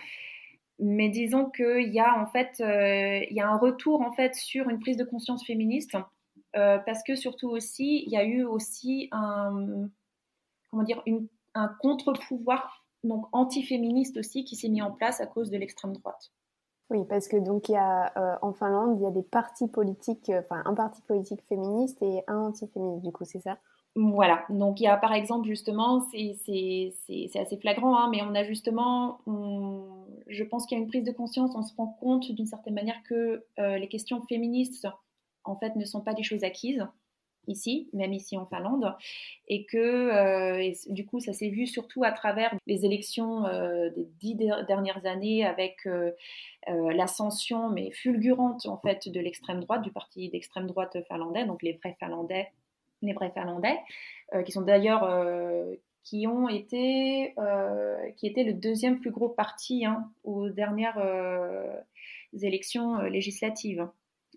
[0.79, 4.69] Mais disons qu'il y a en fait, il y a un retour en fait sur
[4.69, 5.97] une prise de conscience féministe,
[6.53, 9.89] parce que surtout aussi, il y a eu aussi un,
[10.71, 11.03] comment dire,
[11.55, 16.33] un contre-pouvoir donc anti-féministe aussi qui s'est mis en place à cause de l'extrême droite.
[16.91, 19.69] Oui, parce que donc il y a euh, en Finlande, il y a des partis
[19.69, 23.59] politiques, euh, enfin un parti politique féministe et un anti-féministe, du coup, c'est ça?
[23.97, 28.43] Voilà, donc il y a par exemple justement, c'est assez flagrant, hein, mais on a
[28.43, 29.21] justement,
[30.27, 32.75] je pense qu'il y a une prise de conscience, on se rend compte d'une certaine
[32.75, 34.89] manière que euh, les questions féministes,
[35.45, 36.85] en fait, ne sont pas des choses acquises
[37.49, 38.95] ici, même ici en Finlande,
[39.49, 44.07] et que euh, du coup ça s'est vu surtout à travers les élections euh, des
[44.21, 46.13] dix dernières années avec euh,
[46.67, 51.73] l'ascension mais fulgurante en fait de l'extrême droite, du parti d'extrême droite finlandais, donc les
[51.75, 52.49] vrais Finlandais,
[53.03, 53.79] les vrais Finlandais,
[54.45, 55.07] qui sont d'ailleurs
[56.03, 57.35] qui ont été
[58.17, 60.99] qui était le deuxième plus gros parti hein, aux dernières
[62.33, 63.87] élections législatives.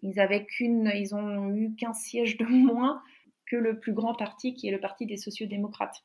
[0.01, 3.01] Ils avaient qu'une, ils ont eu qu'un siège de moins
[3.45, 6.03] que le plus grand parti qui est le parti des sociodémocrates.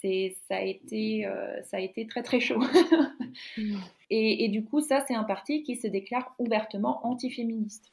[0.00, 2.62] C'est, ça a été, euh, ça a été très très chaud.
[4.12, 7.92] Et, du coup, ça, c'est un parti qui se déclare ouvertement antiféministe.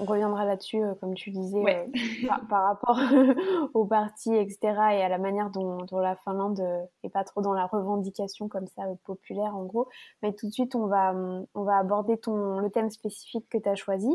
[0.00, 2.98] On, reviendra là-dessus, euh, comme tu disais, euh, par, rapport
[3.74, 4.58] au parti, etc.,
[4.92, 6.62] et à la manière dont, la Finlande
[7.02, 9.88] est pas trop dans la revendication comme ça populaire, en gros.
[10.22, 11.14] Mais tout de suite, on va,
[11.54, 14.10] on va aborder ton, le thème spécifique que tu as choisi.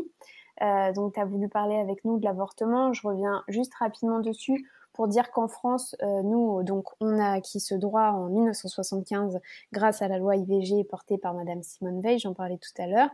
[0.94, 2.92] donc, tu as voulu parler avec nous de l'avortement.
[2.92, 7.74] Je reviens juste rapidement dessus pour dire qu'en France, nous, donc, on a acquis ce
[7.74, 9.40] droit en 1975
[9.72, 13.10] grâce à la loi IVG portée par Madame Simone Veil, j'en parlais tout à l'heure.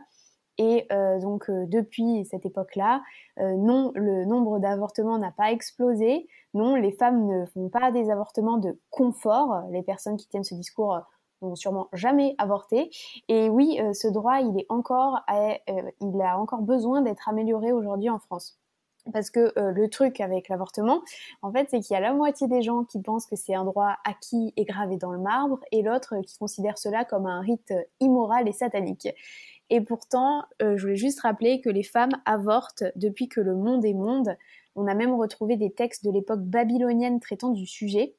[0.57, 3.01] Et euh, donc euh, depuis cette époque-là,
[3.39, 6.27] euh, non, le nombre d'avortements n'a pas explosé.
[6.53, 9.63] Non, les femmes ne font pas des avortements de confort.
[9.71, 11.01] Les personnes qui tiennent ce discours
[11.41, 12.89] n'ont sûrement jamais avorté.
[13.27, 18.19] Et oui, ce droit, il est encore, il a encore besoin d'être amélioré aujourd'hui en
[18.19, 18.57] France.
[19.11, 21.01] Parce que le truc avec l'avortement,
[21.41, 23.65] en fait, c'est qu'il y a la moitié des gens qui pensent que c'est un
[23.65, 27.73] droit acquis et gravé dans le marbre, et l'autre qui considère cela comme un rite
[27.99, 29.09] immoral et satanique.
[29.69, 33.83] Et pourtant, euh, je voulais juste rappeler que les femmes avortent depuis que le monde
[33.85, 34.37] est monde.
[34.75, 38.15] On a même retrouvé des textes de l'époque babylonienne traitant du sujet.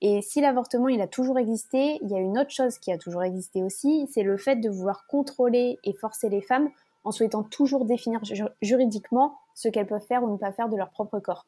[0.00, 2.98] Et si l'avortement, il a toujours existé, il y a une autre chose qui a
[2.98, 6.68] toujours existé aussi, c'est le fait de vouloir contrôler et forcer les femmes
[7.04, 8.20] en souhaitant toujours définir
[8.60, 11.46] juridiquement ce qu'elles peuvent faire ou ne pas faire de leur propre corps.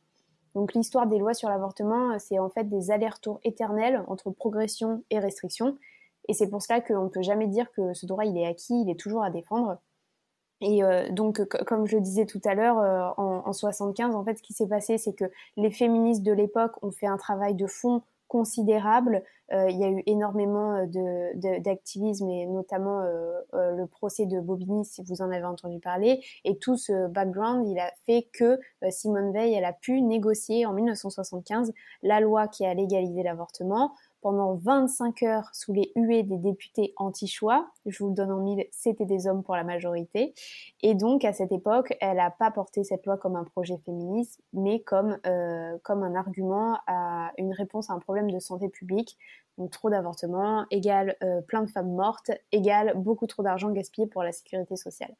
[0.54, 5.18] Donc l'histoire des lois sur l'avortement, c'est en fait des allers-retours éternels entre progression et
[5.18, 5.76] restriction.
[6.28, 8.82] Et c'est pour cela qu'on ne peut jamais dire que ce droit il est acquis,
[8.82, 9.78] il est toujours à défendre.
[10.60, 14.24] Et euh, donc, comme je le disais tout à l'heure, euh, en, en, 75, en
[14.24, 17.54] fait, ce qui s'est passé, c'est que les féministes de l'époque ont fait un travail
[17.54, 19.22] de fond considérable.
[19.52, 20.84] Euh, il y a eu énormément
[21.60, 23.02] d'activisme et notamment
[23.52, 26.20] le procès de Bobigny, si vous en avez entendu parler.
[26.44, 28.58] Et tout ce background, il a fait que
[28.90, 34.54] Simone Veil, elle a pu négocier en 1975 la loi qui a légalisé l'avortement, pendant
[34.54, 37.68] 25 heures sous les huées des députés anti-choix.
[37.86, 40.34] Je vous le donne en mille, c'était des hommes pour la majorité.
[40.82, 44.40] Et donc, à cette époque, elle n'a pas porté cette loi comme un projet féministe,
[44.52, 49.18] mais comme, euh, comme un argument à une réponse à un problème de santé publique.
[49.58, 54.22] Donc, trop d'avortements égale euh, plein de femmes mortes, égale beaucoup trop d'argent gaspillé pour
[54.22, 55.14] la sécurité sociale.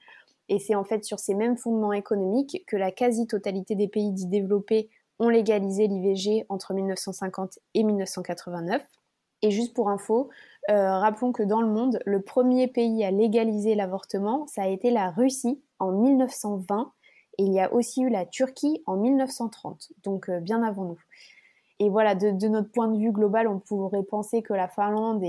[0.49, 4.27] Et c'est en fait sur ces mêmes fondements économiques que la quasi-totalité des pays dits
[4.27, 8.85] développés ont légalisé l'IVG entre 1950 et 1989.
[9.43, 10.31] Et juste pour info,
[10.71, 14.91] euh, rappelons que dans le monde, le premier pays à légaliser l'avortement, ça a été
[14.91, 16.93] la Russie en 1920
[17.39, 21.01] et il y a aussi eu la Turquie en 1930, donc euh, bien avant nous.
[21.79, 25.23] Et voilà, de, notre point de vue global, on pourrait penser que la Finlande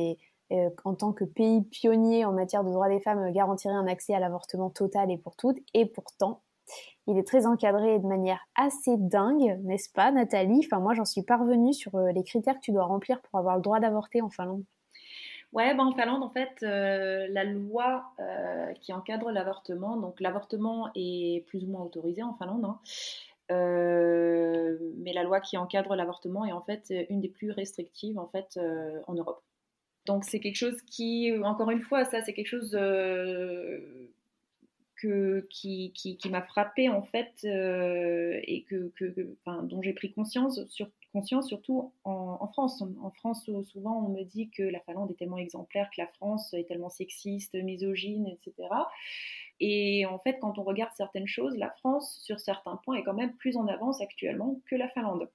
[0.54, 4.14] euh, en tant que pays pionnier en matière de droits des femmes, garantirait un accès
[4.14, 5.58] à l'avortement total et pour toutes.
[5.74, 6.42] Et pourtant,
[7.08, 10.62] il est très encadré de manière assez dingue, n'est-ce pas, Nathalie?
[10.66, 13.56] Enfin, moi, j'en suis parvenue sur euh, les critères que tu dois remplir pour avoir
[13.56, 14.64] le droit d'avorter en Finlande.
[15.54, 18.12] Ouais, ben en Finlande, en fait, la loi
[18.82, 22.80] qui encadre l'avortement, donc l'avortement est plus ou moins autorisé en Finlande, hein,
[23.50, 28.60] mais la loi qui encadre l'avortement est en fait une des plus restrictives en fait
[29.08, 29.42] en Europe.
[30.06, 32.78] Donc c'est quelque chose qui, encore une fois, ça c'est quelque chose
[35.50, 38.92] qui, m'a frappé en fait et que,
[39.64, 42.84] dont j'ai pris conscience, sur, conscience surtout en, en, France.
[43.02, 46.54] En France, souvent on me dit que la Finlande est tellement exemplaire, que la France
[46.54, 48.70] est tellement sexiste, misogyne, etc.
[49.60, 53.14] Et en fait, quand on regarde certaines choses, la France, sur certains points, est quand
[53.14, 55.30] même plus en avance actuellement que la Finlande.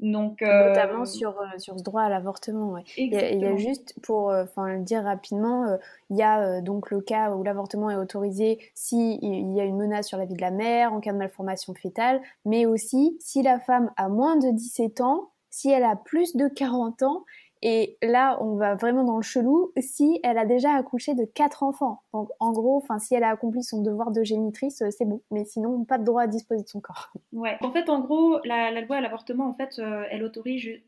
[0.00, 0.68] Donc, euh...
[0.68, 2.70] Notamment sur, euh, sur ce droit à l'avortement.
[2.70, 2.84] Ouais.
[2.96, 5.76] Il, il, y a juste, pour euh, enfin le dire rapidement, euh,
[6.10, 9.76] il y a donc le cas où l'avortement est autorisé s'il il y a une
[9.76, 13.42] menace sur la vie de la mère, en cas de malformation fétale, mais aussi si
[13.42, 17.24] la femme a moins de 17 ans, si elle a plus de 40 ans
[17.62, 21.62] et là, on va vraiment dans le chelou si elle a déjà accouché de quatre
[21.62, 22.02] enfants.
[22.14, 25.22] Donc, en gros, enfin, si elle a accompli son devoir de génitrice, euh, c'est bon.
[25.30, 27.12] Mais sinon, pas de droit à disposer de son corps.
[27.32, 27.56] Ouais.
[27.60, 30.80] En fait, en gros, la, loi à l'avortement, en fait, euh, elle autorise,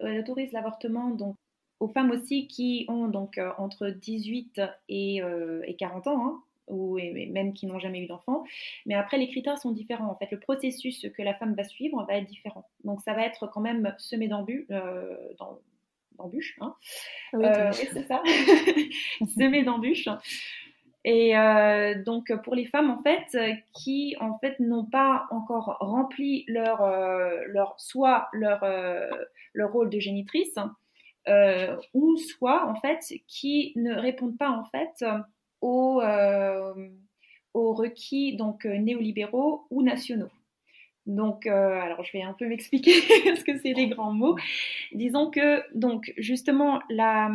[0.53, 1.37] l'avortement donc
[1.81, 5.23] aux femmes aussi qui ont donc euh, entre 18 et,
[5.65, 6.27] et 40 ans.
[6.27, 7.01] Hein, ou
[7.33, 8.45] même qui n'ont jamais eu d'enfant.
[8.87, 10.09] Mais après, les critères sont différents.
[10.09, 12.65] En fait, le processus que la femme va suivre va être différent.
[12.85, 14.69] Donc, ça va être quand même semé d'embûches,
[16.21, 16.57] d'embûches.
[16.61, 16.75] Hein.
[17.33, 18.23] Oui, euh, c'est ça,
[19.39, 20.09] semé d'embûches.
[21.05, 26.45] Et euh, donc pour les femmes en fait qui en fait n'ont pas encore rempli
[26.47, 28.63] leur, euh, leur soit leur,
[29.55, 30.59] leur rôle de génitrice
[31.95, 35.07] ou soit en fait qui ne répondent pas en fait
[35.63, 36.03] aux,
[37.55, 40.31] aux requis donc néolibéraux ou nationaux.
[41.07, 42.93] Donc, euh, alors je vais un peu m'expliquer
[43.25, 44.37] parce que c'est des grands mots.
[44.93, 47.31] Disons que, donc, justement, la,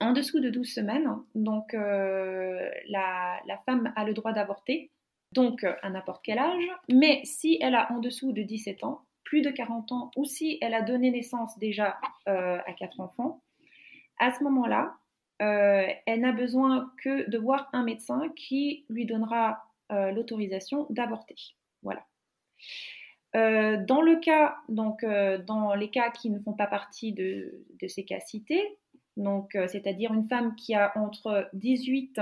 [0.00, 4.90] en dessous de 12 semaines, donc, euh, la, la, femme a le droit d'avorter,
[5.32, 9.42] donc à n'importe quel âge, mais si elle a en dessous de 17 ans, plus
[9.42, 13.42] de 40 ans, ou si elle a donné naissance déjà euh, à quatre enfants,
[14.18, 14.96] à ce moment-là,
[15.38, 21.36] elle n'a besoin que de voir un médecin qui lui donnera l'autorisation d'avorter.
[21.86, 22.04] Voilà.
[23.36, 27.64] Euh, dans le cas, donc euh, dans les cas qui ne font pas partie de,
[27.86, 28.78] ces cas cités,
[29.16, 32.20] donc euh, c'est-à-dire une femme qui a entre 18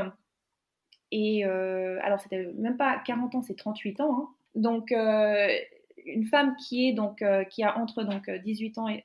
[1.12, 4.18] et alors c'était même pas 40 ans, c'est 38 ans.
[4.18, 4.28] Hein.
[4.56, 9.04] Donc une femme qui est donc qui a entre donc 18 ans et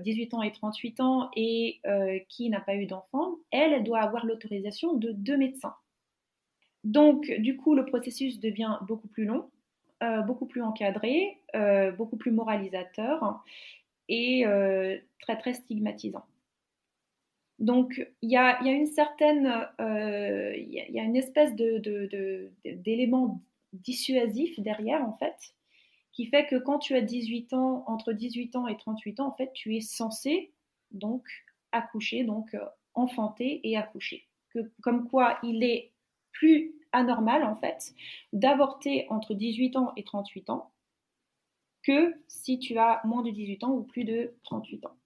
[0.00, 1.80] 18 ans et 38 ans et
[2.28, 5.74] qui n'a pas eu d'enfant, elle, elle doit avoir l'autorisation de deux médecins.
[6.84, 9.48] Donc du coup le processus devient beaucoup plus long
[10.02, 13.42] euh, beaucoup plus encadré, euh, beaucoup plus moralisateur
[14.08, 16.26] et euh, très très stigmatisant.
[17.58, 25.02] Donc il y a, une certaine, il y, a une espèce d'élément de, dissuasif derrière
[25.02, 25.54] en fait,
[26.12, 29.34] qui fait que quand tu as 18 ans, entre 18 ans et 38 ans, en
[29.34, 30.52] fait, tu es censé
[30.90, 31.24] donc
[31.72, 32.54] accoucher, donc
[32.92, 34.26] enfanter et accoucher.
[34.50, 35.92] Que, comme quoi il est
[36.38, 37.92] plus anormal, en fait,
[38.32, 40.70] d'avorter entre 18 ans et 38 ans
[41.82, 44.96] que si tu as moins de 18 ans ou plus de 38 ans.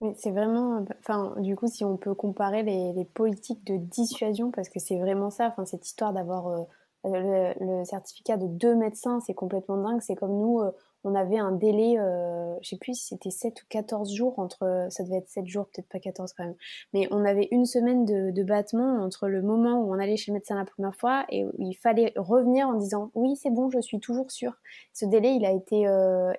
[0.00, 4.68] Oui, c'est vraiment, enfin, du coup, si on peut comparer les, politiques de dissuasion, parce
[4.68, 6.64] que c'est vraiment ça, enfin, cette histoire d'avoir euh,
[7.04, 10.00] le, certificat de deux médecins, c'est complètement dingue.
[10.00, 10.70] C'est comme nous, euh,
[11.08, 14.86] on avait un délai, euh, je sais plus si c'était 7 ou 14 jours entre,
[14.90, 16.54] ça devait être 7 jours, peut-être pas 14 quand même,
[16.92, 20.34] mais on avait une semaine de, battement entre le moment où on allait chez le
[20.34, 23.80] médecin la première fois et où il fallait revenir en disant oui c'est bon, je
[23.80, 24.54] suis toujours sûre.
[24.92, 26.32] Ce délai il a été, euh,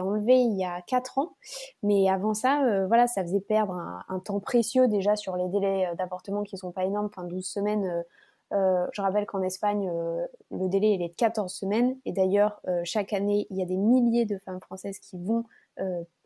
[0.00, 1.36] enlevé il y a 4 ans,
[1.82, 5.90] mais avant ça, euh, voilà, ça faisait perdre un, temps précieux déjà sur les délais
[5.96, 8.04] d'avortement qui sont pas énormes, enfin 12 semaines
[8.52, 11.96] euh, je rappelle qu'en Espagne, euh, le délai il est de 14 semaines.
[12.04, 15.44] Et d'ailleurs, euh, chaque année, il y a des milliers de femmes françaises qui vont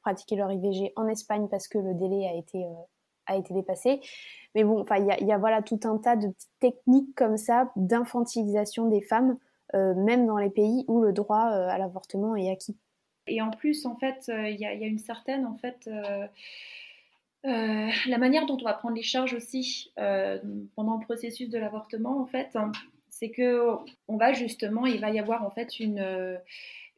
[0.03, 4.01] pratiquer leur IVG en Espagne parce que le délai a été, dépassé.
[4.57, 8.89] Mais bon, il y a, voilà tout un tas de petites techniques comme ça d'infantilisation
[8.89, 9.39] des femmes,
[9.73, 12.77] même dans les pays où le droit à l'avortement est acquis.
[13.29, 15.47] Et en plus, en fait, il y, a une certaine,
[17.45, 20.39] euh, la manière dont on va prendre les charges aussi euh,
[20.77, 22.57] pendant le processus de l'avortement, en fait,
[23.11, 23.77] c'est que
[24.09, 26.39] on va justement, il va y avoir en fait une, euh,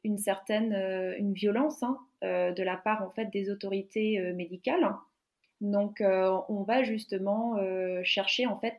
[0.05, 0.73] une certaine
[1.19, 4.94] une violence hein, de la part en fait des autorités médicales.
[5.61, 7.57] Donc, on va justement
[8.05, 8.77] chercher en fait,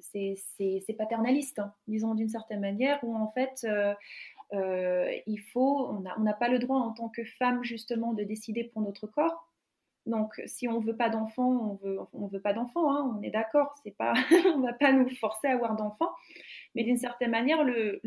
[0.00, 3.64] c'est paternaliste, hein, disons d'une certaine manière, où en fait
[4.52, 8.82] il faut, on n'a pas le droit en tant que femme justement de décider pour
[8.82, 9.46] notre corps.
[10.06, 11.98] Donc, si on veut pas d'enfants, on veut,
[12.32, 12.94] veut pas d'enfants.
[12.94, 13.74] Hein, on est d'accord.
[13.82, 14.14] C'est pas,
[14.54, 16.12] on va pas nous forcer à avoir d'enfants.
[16.74, 18.00] Mais d'une certaine manière, le,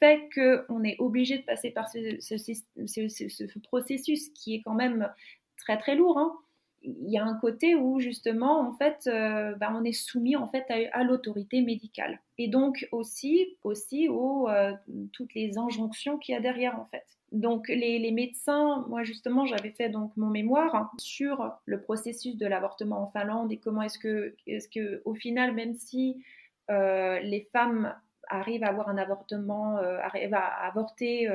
[0.00, 5.12] fait qu'on est obligé de passer par ce, processus qui est quand même
[5.58, 6.34] très très lourd, hein,
[6.82, 10.46] il y a un côté où justement en fait euh, bah, on est soumis en
[10.46, 12.20] fait à, l'autorité médicale.
[12.38, 14.72] Et donc aussi aussi aux euh,
[15.12, 17.04] toutes les injonctions qu'il y a derrière en fait.
[17.32, 23.02] Donc les, médecins moi justement j'avais fait donc mon mémoire sur le processus de l'avortement
[23.02, 26.22] en Finlande et comment est-ce que est-ce que au final même si
[26.70, 27.94] euh, les femmes
[28.28, 31.28] arrivent à avoir un avortement arrivent à avorter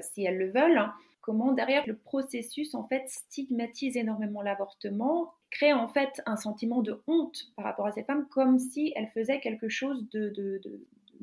[0.00, 0.90] si elles le veulent
[1.20, 7.02] comment derrière le processus en fait stigmatise énormément l'avortement, crée en fait un sentiment de
[7.06, 10.32] honte par rapport à ces femmes, comme si elles faisaient quelque chose de,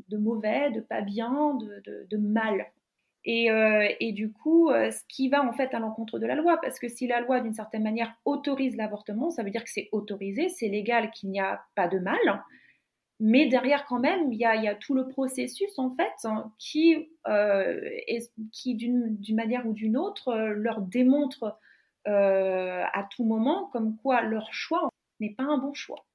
[0.09, 2.67] de, mauvais, de pas bien, de, mal.
[3.25, 6.35] Et, euh, et, du coup, euh, ce qui va en fait à l'encontre de la
[6.35, 9.69] loi, parce que si la loi d'une certaine manière autorise l'avortement, ça veut dire que
[9.69, 12.17] c'est autorisé, c'est légal, qu'il n'y a pas de mal.
[13.19, 17.81] Mais derrière, quand même, il y a, tout le processus, en fait, hein, qui, euh,
[18.51, 21.57] qui d'une manière ou d'une autre, euh, leur démontre
[22.07, 24.89] euh, à tout moment comme quoi leur choix
[25.19, 26.05] n'est pas un bon choix.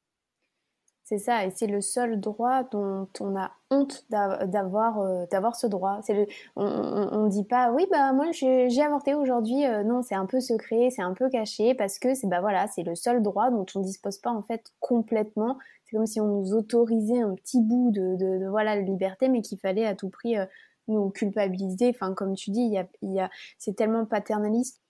[1.05, 6.01] C'est ça, et c'est le seul droit dont on a honte d'avoir ce droit.
[6.09, 9.65] Le, on ne dit pas, oui, bah moi j'ai avorté aujourd'hui.
[9.85, 12.85] non, c'est un peu secret, c'est un peu caché, parce que c'est bah voilà, c'est
[12.85, 15.59] le seul droit dont on ne dispose pas en fait complètement
[15.93, 19.87] comme si on nous autorisait un petit bout de, voilà, de liberté, mais qu'il fallait
[19.87, 20.47] à tout prix euh,
[20.89, 21.91] nous culpabiliser.
[21.91, 24.83] Enfin, comme tu dis, y a, y a, c'est tellement paternaliste.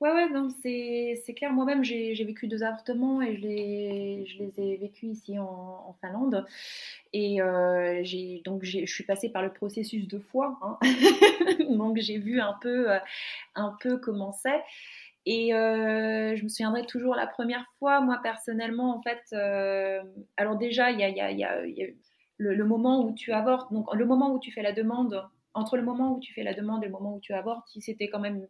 [0.00, 1.52] Ouais, ouais, non, c'est, c'est clair.
[1.52, 6.46] Moi-même, j'ai, vécu deux avortements et je les, je les ai vécus ici en, Finlande.
[7.12, 10.58] Et euh, j'ai, donc, je suis passée par le processus de foi.
[10.62, 10.78] Hein.
[11.68, 12.98] donc, j'ai vu un peu, euh,
[13.54, 14.62] un peu comment c'est.
[15.26, 20.02] Et euh, je me souviendrai toujours la première fois, moi personnellement, en fait, euh,
[20.36, 21.62] alors déjà, il y a, y a, y a
[22.38, 25.76] le, le, moment où tu avortes, donc le moment où tu fais la demande, entre
[25.76, 28.08] le moment où tu fais la demande et le moment où tu avortes, il s'était
[28.08, 28.46] quand même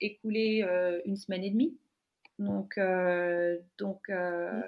[0.00, 1.76] écoulé euh, une semaine et demie.
[2.38, 2.80] Donc,
[3.78, 4.60] donc euh,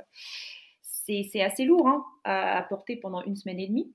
[0.82, 3.92] c'est assez lourd hein, à, à porter pendant une semaine et demie.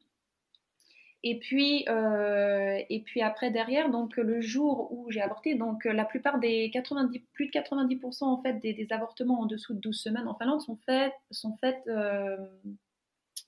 [1.24, 6.04] Et puis, euh, et puis après derrière, donc le jour où j'ai avorté, donc la
[6.04, 10.28] plupart des 90, plus de 90% en fait des, avortements en dessous de 12 semaines
[10.28, 12.38] en Finlande sont faits, sont faits, euh,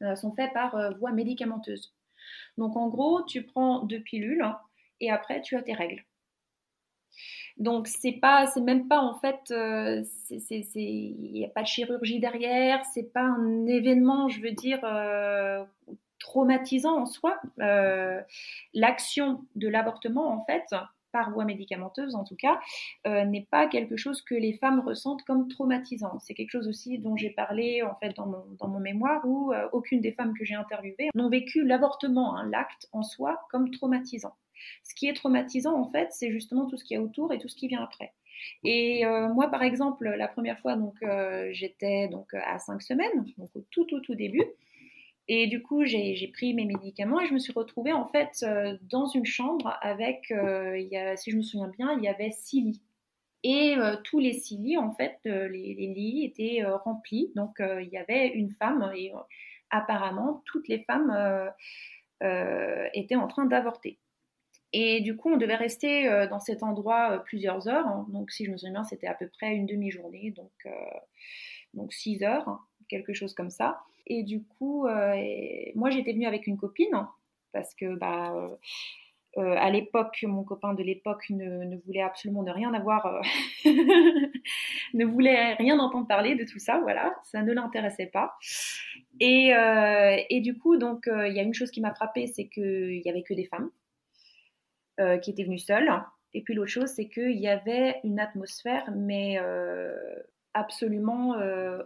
[0.03, 1.95] euh, sont faits par voie médicamenteuse.
[2.59, 4.45] Donc en gros, tu prends deux pilules
[4.99, 6.05] et après tu as tes règles.
[7.57, 9.51] Donc c'est pas, c'est même pas en fait,
[10.29, 14.79] il n'y a pas de chirurgie derrière, c'est pas un événement, je veux dire,
[16.23, 17.39] traumatisant en soi.
[17.59, 18.21] Euh,
[18.73, 20.73] l'action de l'avortement, en fait,
[21.11, 22.59] par voie médicamenteuse en tout cas,
[23.05, 26.17] euh, n'est pas quelque chose que les femmes ressentent comme traumatisant.
[26.19, 29.53] C'est quelque chose aussi dont j'ai parlé en fait dans mon, dans mon mémoire où
[29.53, 33.69] euh, aucune des femmes que j'ai interviewées n'ont vécu l'avortement, hein, l'acte en soi, comme
[33.69, 34.33] traumatisant.
[34.83, 37.49] Ce qui est traumatisant en fait, c'est justement tout ce qui est autour et tout
[37.49, 38.13] ce qui vient après.
[38.63, 39.05] Et
[39.35, 40.95] moi, par exemple, la première fois, donc
[41.51, 44.43] j'étais donc à cinq semaines, donc au tout tout tout début.
[45.29, 48.77] Et du coup, j'ai pris mes médicaments et je me suis retrouvée en fait euh,
[48.81, 52.81] dans une chambre avec, euh, si je me souviens bien, il y avait six lits.
[53.43, 57.31] Et euh, tous les six lits, en fait, les, lits étaient remplis.
[57.35, 59.11] Donc, il y avait une femme et
[59.69, 61.13] apparemment, toutes les femmes
[62.93, 63.99] étaient en train d'avorter.
[64.75, 67.87] Et du coup, on devait rester dans cet endroit plusieurs heures.
[67.87, 68.07] Hein.
[68.09, 70.73] Donc, si je me souviens bien, c'était à peu près une demi-journée, donc,
[71.73, 73.81] donc six heures, quelque chose comme ça.
[74.07, 75.15] Et du coup, euh,
[75.75, 77.07] moi j'étais venue avec une copine
[77.51, 78.49] parce que bah, euh,
[79.37, 83.21] euh, à l'époque, mon copain de l'époque ne, voulait absolument de rien avoir,
[83.65, 88.35] ne voulait rien entendre parler de tout ça, voilà, ça ne l'intéressait pas.
[89.19, 89.53] Et,
[90.29, 93.09] et, du coup, donc, il y a une chose qui m'a frappée, c'est qu'il n'y
[93.09, 93.71] avait que des femmes
[95.21, 95.91] qui étaient venues seules.
[96.35, 99.39] Et puis l'autre chose, c'est qu'il y avait une atmosphère, mais
[100.53, 101.35] absolument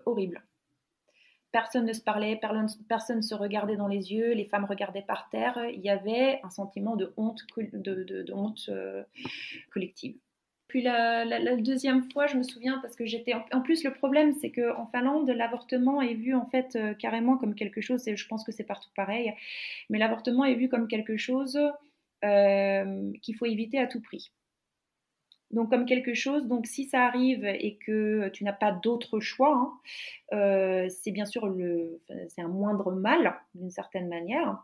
[0.06, 0.42] horrible.
[1.58, 2.40] Personne ne se parlait,
[2.88, 5.60] personne ne se regardait dans les yeux, les femmes regardaient par terre.
[5.74, 7.42] Il y avait un sentiment de honte,
[7.74, 9.02] de, honte euh,
[9.74, 10.16] collective.
[10.68, 13.34] Puis la, deuxième fois, je me souviens parce que j'étais.
[13.52, 17.56] En, plus, le problème, c'est qu'en Finlande, l'avortement est vu en fait euh, carrément comme
[17.56, 18.08] quelque chose.
[18.08, 19.34] Et je pense que c'est partout pareil.
[19.90, 21.60] Mais l'avortement est vu comme quelque chose
[22.24, 24.32] euh, qu'il faut éviter à tout prix.
[25.52, 29.56] Donc comme quelque chose, donc si ça arrive et que tu n'as pas d'autre choix,
[29.56, 29.74] hein,
[30.34, 34.62] euh, c'est bien sûr le, c'est un moindre mal d'une certaine manière,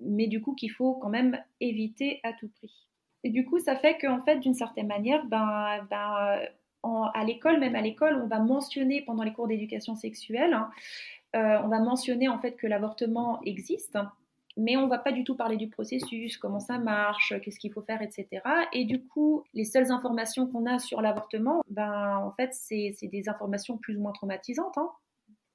[0.00, 2.86] mais du coup qu'il faut quand même éviter à tout prix.
[3.24, 6.40] Et du coup, ça fait qu'en fait, d'une certaine manière, ben, ben
[6.82, 10.70] à l'école, même à l'école, on va mentionner pendant les cours d'éducation sexuelle, hein,
[11.34, 13.98] euh, on va mentionner en fait que l'avortement existe,
[14.56, 17.82] mais on va pas du tout parler du processus, comment ça marche, qu'est-ce qu'il faut
[17.82, 18.42] faire, etc.
[18.72, 23.28] Et du coup, les seules informations qu'on a sur l'avortement, ben en fait, c'est des
[23.28, 24.76] informations plus ou moins traumatisantes.
[24.78, 24.90] Hein,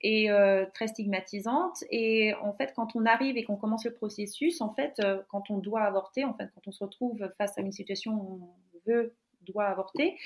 [0.01, 1.83] et euh, très stigmatisantes.
[1.89, 5.49] Et en fait, quand on arrive et qu'on commence le processus, en fait, euh, quand
[5.49, 8.91] on doit avorter, en fait, quand on se retrouve face à une situation où on
[8.91, 10.17] veut doit avorter,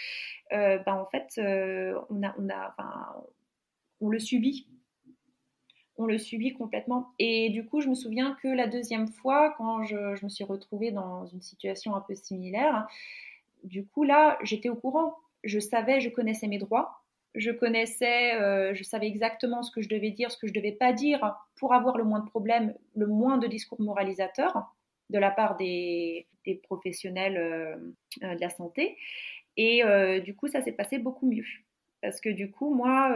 [0.52, 1.40] euh, ben en fait,
[4.02, 4.68] on le subit.
[5.98, 7.12] On le subit complètement.
[7.20, 10.92] Et du coup, je me souviens que la deuxième fois, quand je, me suis retrouvée
[10.92, 12.88] dans une situation un peu similaire,
[13.64, 15.16] du coup, là, j'étais au courant.
[15.44, 17.02] Je savais, je connaissais mes droits.
[17.34, 20.74] Je connaissais, euh, je savais exactement ce que je devais dire, ce que je devais
[20.74, 24.76] pas dire pour avoir le moins de problèmes, le moins de discours moralisateurs
[25.10, 26.28] de la part des,
[26.64, 27.76] professionnels euh,
[28.24, 28.98] euh, de la santé.
[29.58, 29.84] Et
[30.24, 31.46] du coup, ça s'est passé beaucoup mieux.
[32.02, 33.16] Parce que du coup, moi,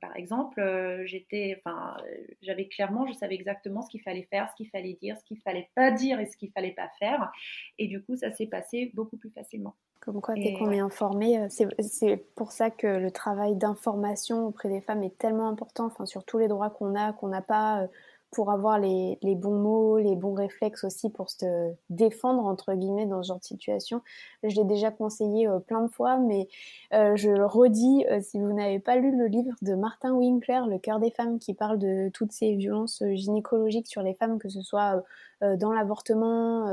[0.00, 0.62] par exemple,
[1.04, 1.96] j'étais, enfin,
[2.42, 5.40] j'avais clairement, je savais exactement ce qu'il fallait faire, ce qu'il fallait dire, ce qu'il
[5.40, 7.32] fallait pas dire et ce qu'il fallait pas faire.
[7.78, 9.74] Et du coup, ça s'est passé beaucoup plus facilement.
[10.00, 14.80] Comme quoi, dès qu'on est informé, c'est pour ça que le travail d'information auprès des
[14.80, 17.86] femmes est tellement important, enfin, sur tous les droits qu'on a, qu'on n'a pas
[18.30, 23.06] pour avoir les, les, bons mots, les bons réflexes aussi pour se défendre entre guillemets
[23.06, 24.02] dans ce genre de situation.
[24.44, 26.48] Je l'ai déjà conseillé euh, plein de fois, mais
[26.94, 30.60] euh, je le redis euh, si vous n'avez pas lu le livre de Martin Winkler,
[30.68, 34.48] Le cœur des femmes, qui parle de toutes ces violences gynécologiques sur les femmes, que
[34.48, 35.02] ce soit
[35.40, 36.70] dans l'avortement.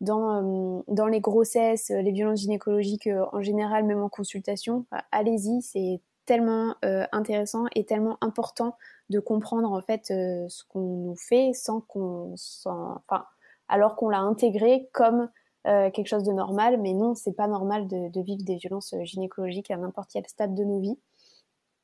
[0.00, 6.76] dans, dans les grossesses, les violences gynécologiques en général, même en consultation, allez-y, c'est tellement
[7.12, 8.76] intéressant et tellement important
[9.10, 13.24] de comprendre en fait euh, ce qu'on nous fait sans qu'on enfin
[13.68, 15.28] alors qu'on l'a intégré comme
[15.66, 16.80] euh, quelque chose de normal.
[16.80, 20.26] Mais non c'est pas normal de, de, vivre des violences euh, gynécologiques à n'importe quel
[20.26, 20.98] stade de nos vies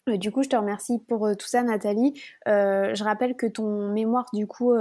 [0.09, 2.21] du coup, je te remercie pour euh, tout ça, Nathalie.
[2.49, 4.73] Euh, je rappelle que ton mémoire, du coup,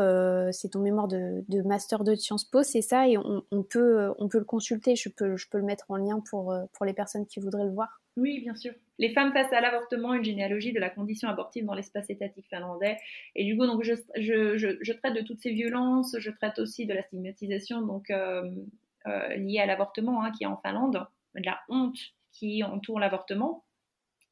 [0.51, 4.39] c'est ton mémoire de, master de Sciences Po, c'est ça, et on, peut, on peut
[4.39, 4.95] le consulter.
[4.95, 7.71] Je peux, je peux le mettre en lien pour, pour les personnes qui voudraient le
[7.71, 8.01] voir.
[8.17, 8.73] Oui, bien sûr.
[8.97, 12.97] Les femmes face à l'avortement, une généalogie de la condition abortive dans l'espace étatique finlandais.
[13.35, 16.85] Et du coup, donc, je, je, je, traite de toutes ces violences, je traite aussi
[16.85, 21.05] de la stigmatisation donc, liée à l'avortement hein, qui est en Finlande,
[21.35, 21.97] de la honte
[22.31, 23.63] qui entoure l'avortement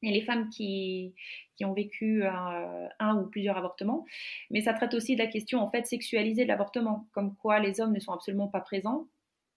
[0.02, 1.14] et les femmes qui,
[1.56, 4.06] qui ont vécu un, ou plusieurs avortements.
[4.50, 7.82] Mais ça traite aussi de la question en fait sexualisée de l'avortement, comme quoi les
[7.82, 9.08] hommes ne sont absolument pas présents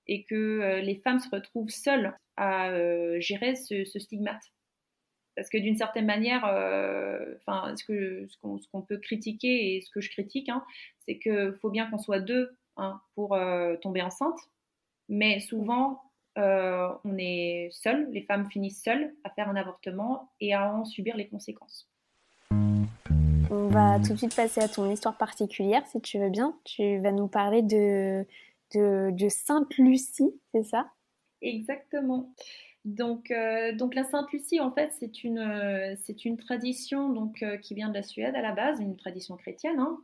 [0.06, 4.42] et que euh, les femmes se retrouvent seules à euh, gérer ce, stigmate.
[5.36, 10.00] Parce que d'une certaine manière, euh, ce qu'on ce qu'on peut critiquer et ce que
[10.00, 10.64] je critique, hein,
[11.06, 13.38] c'est qu'il faut bien qu'on soit deux hein, pour
[13.80, 14.38] tomber enceinte,
[15.08, 16.02] mais souvent
[16.38, 20.84] euh, on est seul, les femmes finissent seules à faire un avortement et à en
[20.84, 21.88] subir les conséquences.
[23.50, 26.56] On va tout de suite passer à ton histoire particulière, si tu veux bien.
[26.64, 28.24] Tu vas nous parler de,
[28.74, 30.86] de, Sainte Lucie, c'est ça?
[31.42, 32.32] Exactement.
[32.86, 37.58] Donc, euh, donc la Sainte Lucie, en fait, c'est une, c'est une tradition donc, euh,
[37.58, 40.00] qui vient de la Suède à la base, une tradition chrétienne, hein,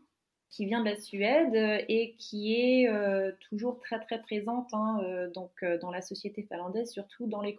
[0.51, 5.01] qui vient de la Suède euh, et qui est euh, toujours très très présente hein,
[5.03, 7.57] euh, donc, dans la société finlandaise, surtout dans les,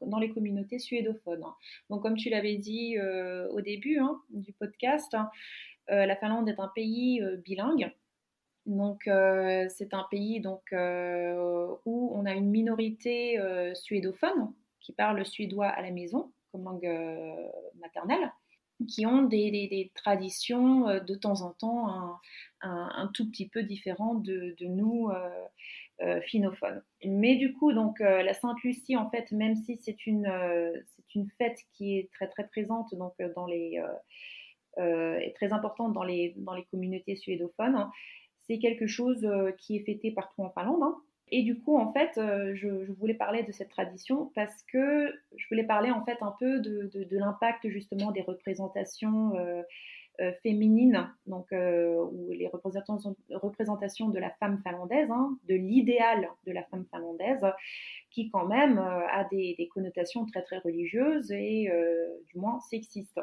[0.00, 1.44] dans les communautés suédophones.
[1.90, 2.96] Donc comme tu l'avais dit
[3.50, 5.30] au début hein, du podcast, hein,
[5.88, 7.92] la Finlande est un pays bilingue.
[8.64, 13.38] Donc c'est un pays donc, où on a une minorité
[13.74, 16.88] suédophone qui parle suédois à la maison comme langue
[17.78, 18.30] maternelle
[18.84, 22.18] qui ont des, traditions euh, de temps en temps
[22.60, 25.30] un, tout petit peu différentes de, nous euh,
[26.02, 26.82] euh, finophones.
[27.04, 30.30] Mais du coup, donc la Sainte Lucie, en fait, même si c'est une
[30.84, 33.80] c'est une fête qui est très très présente donc dans les
[34.78, 37.90] est très importante dans les dans les communautés suédophones, hein,
[38.46, 39.26] c'est quelque chose
[39.58, 40.82] qui est fêté partout en Finlande.
[40.82, 40.96] Hein.
[41.32, 45.46] Et du coup, en fait, euh, je, voulais parler de cette tradition parce que je
[45.48, 49.62] voulais parler en fait un peu de, l'impact justement des représentations euh,
[50.20, 56.62] euh, féminines, donc ou les représentations, de la femme finlandaise, hein, de l'idéal de la
[56.64, 57.44] femme finlandaise,
[58.10, 61.68] qui quand même a des, des, connotations très très religieuses et
[62.28, 63.20] du moins sexistes.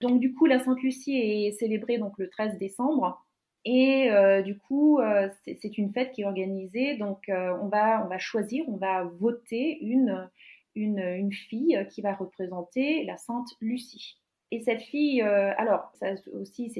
[0.00, 3.22] Donc du coup, la Sainte Lucie est célébrée donc le 13 décembre
[3.64, 6.96] et euh, du coup, euh, c'est une fête qui est organisée.
[6.96, 10.28] Donc, euh, on, va, on va choisir, on va voter une,
[10.74, 14.18] une, une, fille qui va représenter la Sainte Lucie.
[14.52, 16.72] Et cette fille, euh, alors ça aussi,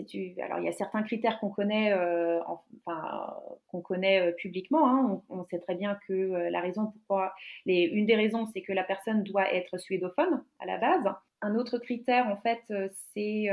[0.42, 3.36] alors il y a certains critères qu'on connaît, euh, enfin
[3.68, 4.88] qu'on connaît euh, publiquement.
[4.88, 5.22] Hein.
[5.28, 7.32] On, sait très bien que la raison pourquoi,
[7.66, 11.08] une des raisons, c'est que la personne doit être suédophone à la base.
[11.42, 12.60] Un autre critère, en fait,
[13.14, 13.48] c'est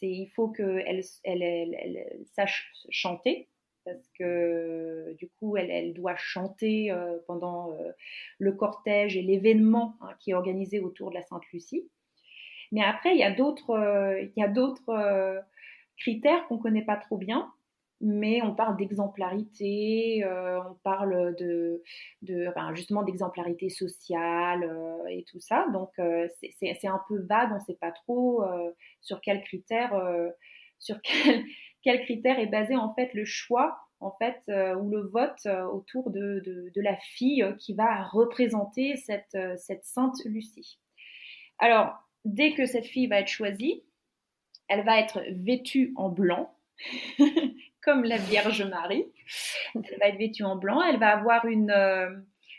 [0.00, 3.48] il faut qu'elle elle, elle, sache chanter
[3.84, 6.90] parce que du coup, elle, elle doit chanter
[7.26, 7.76] pendant
[8.38, 11.90] le cortège et l'événement hein, qui est organisé autour de la Sainte-Lucie.
[12.72, 14.24] Mais après, il y a d'autres, euh,
[14.88, 15.40] euh,
[15.98, 17.52] critères qu'on ne connaît pas trop bien.
[18.00, 21.36] Mais on parle d'exemplarité, euh, on parle
[22.74, 24.68] justement d'exemplarité sociale
[25.08, 25.66] et tout ça.
[25.72, 25.90] Donc
[26.40, 28.42] c'est un peu vague, on ne sait pas trop
[29.02, 29.94] sur quel critère,
[31.86, 37.46] est basé en fait le choix en fait, ou le vote autour de, la fille
[37.60, 40.80] qui va représenter cette, cette sainte Lucie.
[41.60, 43.82] Alors, dès que cette fille va être choisie,
[44.68, 46.54] elle va être vêtue en blanc,
[47.82, 49.04] comme la Vierge Marie.
[49.74, 52.10] Elle va être vêtue en blanc, elle va avoir une, euh,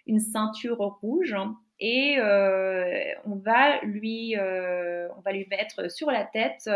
[0.05, 1.35] une ceinture rouge
[1.79, 6.69] et euh, on, va lui, euh, on va lui mettre sur la tête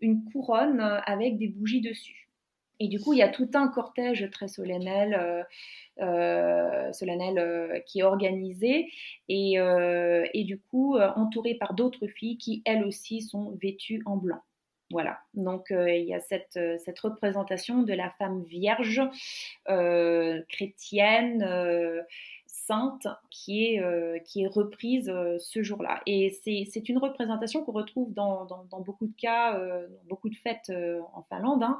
[0.00, 2.29] une couronne avec des bougies dessus.
[2.80, 5.42] Et du coup, il y a tout un cortège très solennel, euh,
[6.02, 8.90] euh, solennel euh, qui est organisé
[9.28, 14.40] et, du coup entouré par d'autres filles qui, elles aussi, sont vêtues en blanc.
[14.90, 16.58] Voilà, donc il y a cette,
[16.98, 19.00] représentation de la femme vierge,
[20.48, 21.46] chrétienne,
[22.46, 26.00] sainte, qui est, qui est reprise ce jour-là.
[26.06, 30.72] Et c'est une représentation qu'on retrouve dans, dans, beaucoup de cas, dans beaucoup de fêtes
[31.12, 31.62] en Finlande.
[31.62, 31.78] Hein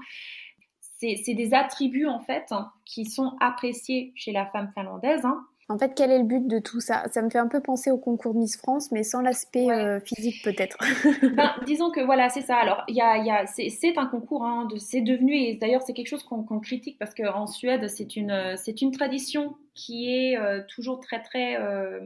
[1.01, 5.25] c'est des attributs en fait hein, qui sont appréciés chez la femme finlandaise.
[5.25, 5.41] Hein.
[5.71, 7.05] En fait, quel est le but de tout ça?
[7.13, 10.43] Ça me fait un peu penser au concours Miss France, mais sans l'aspect euh, physique
[10.43, 10.77] peut-être.
[11.37, 12.57] ben, disons que voilà, c'est ça.
[12.57, 16.09] Alors, y a, y a, c'est un concours, hein, c'est devenu, et d'ailleurs c'est quelque
[16.09, 21.23] chose qu'on critique parce qu'en Suède, c'est une, une tradition qui est euh, toujours très
[21.23, 22.01] très, euh,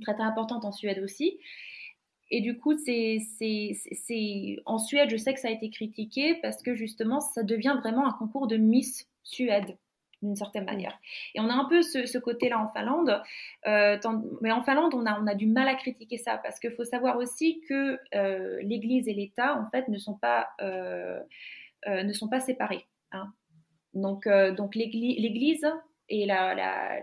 [0.00, 1.38] très très importante en Suède aussi.
[2.34, 3.18] Et du coup, c'est,
[4.66, 8.08] en Suède, je sais que ça a été critiqué parce que justement, ça devient vraiment
[8.08, 9.78] un concours de Miss Suède
[10.20, 10.98] d'une certaine manière.
[11.36, 13.22] Et on a un peu ce, côté-là en Finlande,
[13.68, 13.96] euh,
[14.40, 17.60] mais en Finlande, on a, du mal à critiquer ça parce qu'il faut savoir aussi
[17.68, 21.20] que euh, l'Église et l'État, en fait, ne sont pas, euh,
[22.44, 22.84] séparés.
[23.12, 23.32] Hein.
[23.92, 24.26] Donc,
[24.74, 25.68] l'Église
[26.08, 27.00] et la,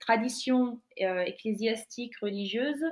[0.00, 2.84] tradition ecclésiastique religieuse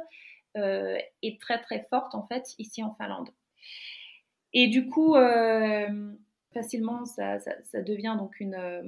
[0.56, 3.30] est très très forte en fait ici en Finlande.
[4.52, 6.12] Et du coup, euh,
[6.52, 8.82] facilement, ça, ça, devient donc une, euh,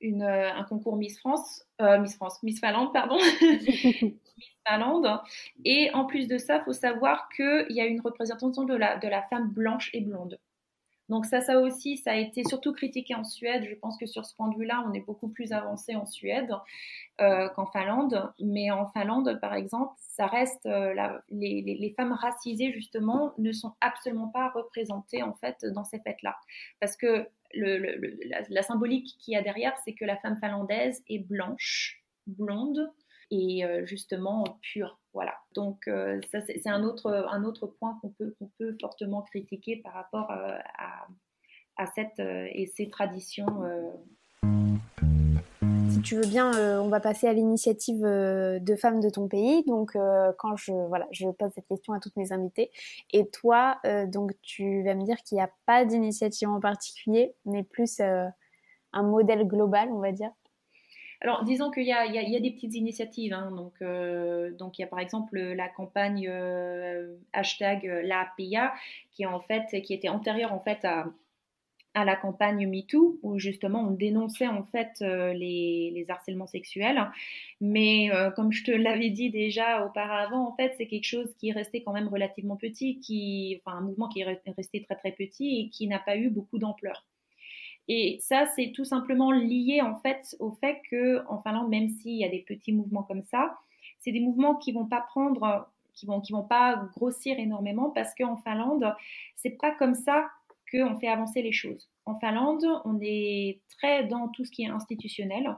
[0.00, 4.14] une, un concours Miss France, Miss France, Miss Finlande, pardon, Miss
[4.66, 5.20] Finlande.
[5.64, 8.98] Et en plus de ça, il faut savoir qu'il y a une représentation de la,
[8.98, 10.38] de la femme blanche et blonde.
[11.08, 13.66] Donc ça, ça aussi, ça a été surtout critiqué en Suède.
[13.68, 16.50] Je pense que sur ce point de vue-là, on est beaucoup plus avancé en Suède
[17.20, 18.30] euh, qu'en Finlande.
[18.40, 20.94] Mais en Finlande, par exemple, ça reste euh,
[21.30, 26.36] les, femmes racisées justement ne sont absolument pas représentées en fait dans ces fêtes-là,
[26.80, 32.02] parce que la, symbolique qu'il y a derrière, c'est que la femme finlandaise est blanche,
[32.26, 32.92] blonde
[33.30, 34.98] et euh, justement pure.
[35.18, 35.34] Voilà.
[35.52, 39.92] Donc euh, c'est un autre, un autre point qu'on peut, qu'on peut fortement critiquer par
[39.92, 40.56] rapport euh,
[41.76, 43.46] à, cette et ces traditions.
[45.90, 49.64] Si tu veux bien, on va passer à l'initiative de femmes de ton pays.
[49.64, 49.96] Donc,
[50.38, 52.70] quand je voilà, je pose cette question à toutes mes invitées.
[53.12, 57.62] Et toi, donc, tu vas me dire qu'il n'y a pas d'initiative en particulier, mais
[57.64, 60.30] plus un modèle global, on va dire.
[61.20, 63.32] Alors, disons qu'il y, y, a, des petites initiatives.
[63.32, 63.50] Hein.
[63.50, 67.86] donc, euh, donc, il y a par exemple la campagne euh, hashtag
[69.26, 71.06] en fait, qui était antérieure en fait à,
[71.94, 77.10] la campagne MeToo, où justement on dénonçait en fait euh, les, les, harcèlements sexuels.
[77.60, 81.52] Mais comme je te l'avais dit déjà auparavant, en fait, c'est quelque chose qui est
[81.52, 85.62] resté quand même relativement petit, qui, enfin un mouvement qui est resté très très petit
[85.62, 87.04] et qui n'a pas eu beaucoup d'ampleur.
[87.88, 92.16] Et ça, c'est tout simplement lié en fait au fait que en Finlande, même s'il
[92.16, 93.58] y a des petits mouvements comme ça,
[93.98, 98.14] c'est des mouvements qui vont pas prendre, qui vont, qui vont pas grossir énormément parce
[98.14, 98.94] qu'en Finlande,
[99.36, 100.28] c'est pas comme ça
[100.70, 101.88] qu'on fait avancer les choses.
[102.04, 105.56] En Finlande, on est très dans tout ce qui est institutionnel.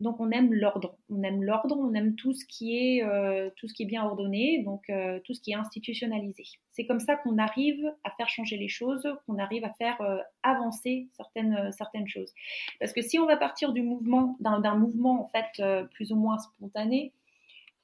[0.00, 3.66] Donc on aime l'ordre, on aime l'ordre, on aime tout ce qui est euh, tout
[3.66, 6.44] ce qui est bien ordonné, donc euh, tout ce qui est institutionnalisé.
[6.72, 10.18] C'est comme ça qu'on arrive à faire changer les choses, qu'on arrive à faire euh,
[10.42, 12.34] avancer certaines certaines choses.
[12.78, 17.12] Parce que si on va partir mouvement d'un mouvement en fait plus ou moins spontané,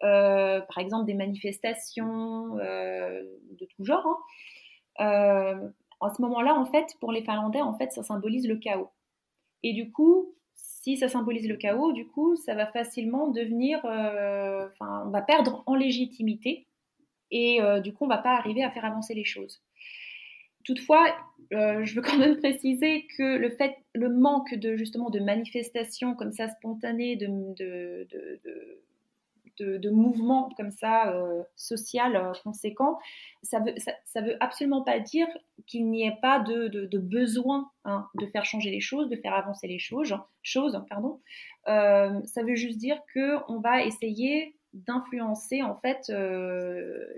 [0.00, 4.06] par exemple des manifestations de tout genre.
[4.98, 8.90] Hein, en ce moment-là, en fait, pour les Finlandais, en fait, ça symbolise le chaos.
[9.62, 10.34] Et du coup,
[10.82, 15.62] si ça symbolise le chaos, du coup, ça va facilement devenir, enfin, on va perdre
[15.66, 16.66] en légitimité
[17.30, 19.62] et du coup, on va pas arriver à faire avancer les choses.
[20.64, 21.14] Toutefois,
[21.52, 26.14] euh, je veux quand même préciser que le fait, le manque de justement de manifestations
[26.14, 27.28] comme ça spontanées, de,
[27.58, 28.08] de
[29.90, 32.98] mouvements comme ça euh, social euh, conséquents,
[33.42, 33.74] ça veut,
[34.04, 35.26] ça, veut absolument pas dire
[35.66, 39.66] qu'il n'y ait pas de, besoin hein, de faire changer les choses, de faire avancer
[39.66, 40.14] les choses.
[40.42, 41.20] choses pardon.
[41.66, 46.10] ça veut juste dire que on va essayer d'influencer en fait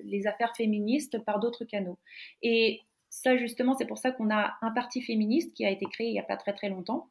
[0.05, 1.99] les affaires féministes par d'autres canaux.
[2.43, 2.81] Et
[3.11, 6.13] ça, justement, c'est pour ça qu'on a un parti féministe qui a été créé il
[6.13, 7.09] n'y a pas très très longtemps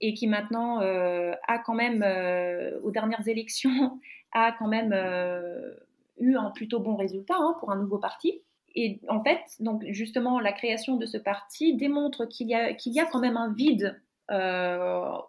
[0.00, 4.00] et qui maintenant euh, a quand même, euh, aux dernières élections,
[4.32, 5.74] a quand même euh,
[6.18, 8.42] eu un plutôt bon résultat hein, pour un nouveau parti.
[8.74, 13.06] Et en fait, donc justement, la création de ce parti démontre qu'il y, y a
[13.06, 14.00] quand même un vide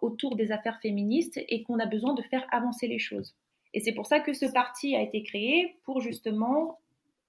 [0.00, 3.36] autour des affaires féministes et qu'on a besoin de faire avancer les choses.
[3.74, 6.80] Et c'est pour ça que ce parti a été créé pour justement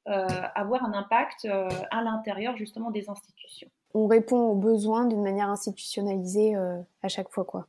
[0.05, 3.69] avoir un impact à l'intérieur justement des institutions.
[3.97, 7.65] On répond aux besoins d'une manière institutionnalisée euh, à chaque fois, quoi.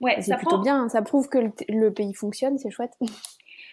[0.00, 0.88] Ouais, c'est plutôt bien.
[0.88, 1.38] Ça prouve que
[1.68, 2.96] le, pays fonctionne, c'est chouette.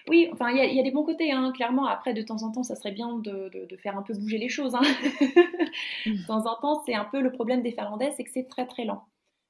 [0.10, 1.86] Oui, enfin, il y, a des bons côtés, hein, clairement.
[1.86, 4.74] Après, de temps en temps, ça serait bien de, faire un peu bouger les choses.
[4.74, 4.80] Hein.
[6.06, 8.66] de temps en temps, c'est un peu le problème des Finlandais, c'est que c'est très
[8.66, 9.04] très lent.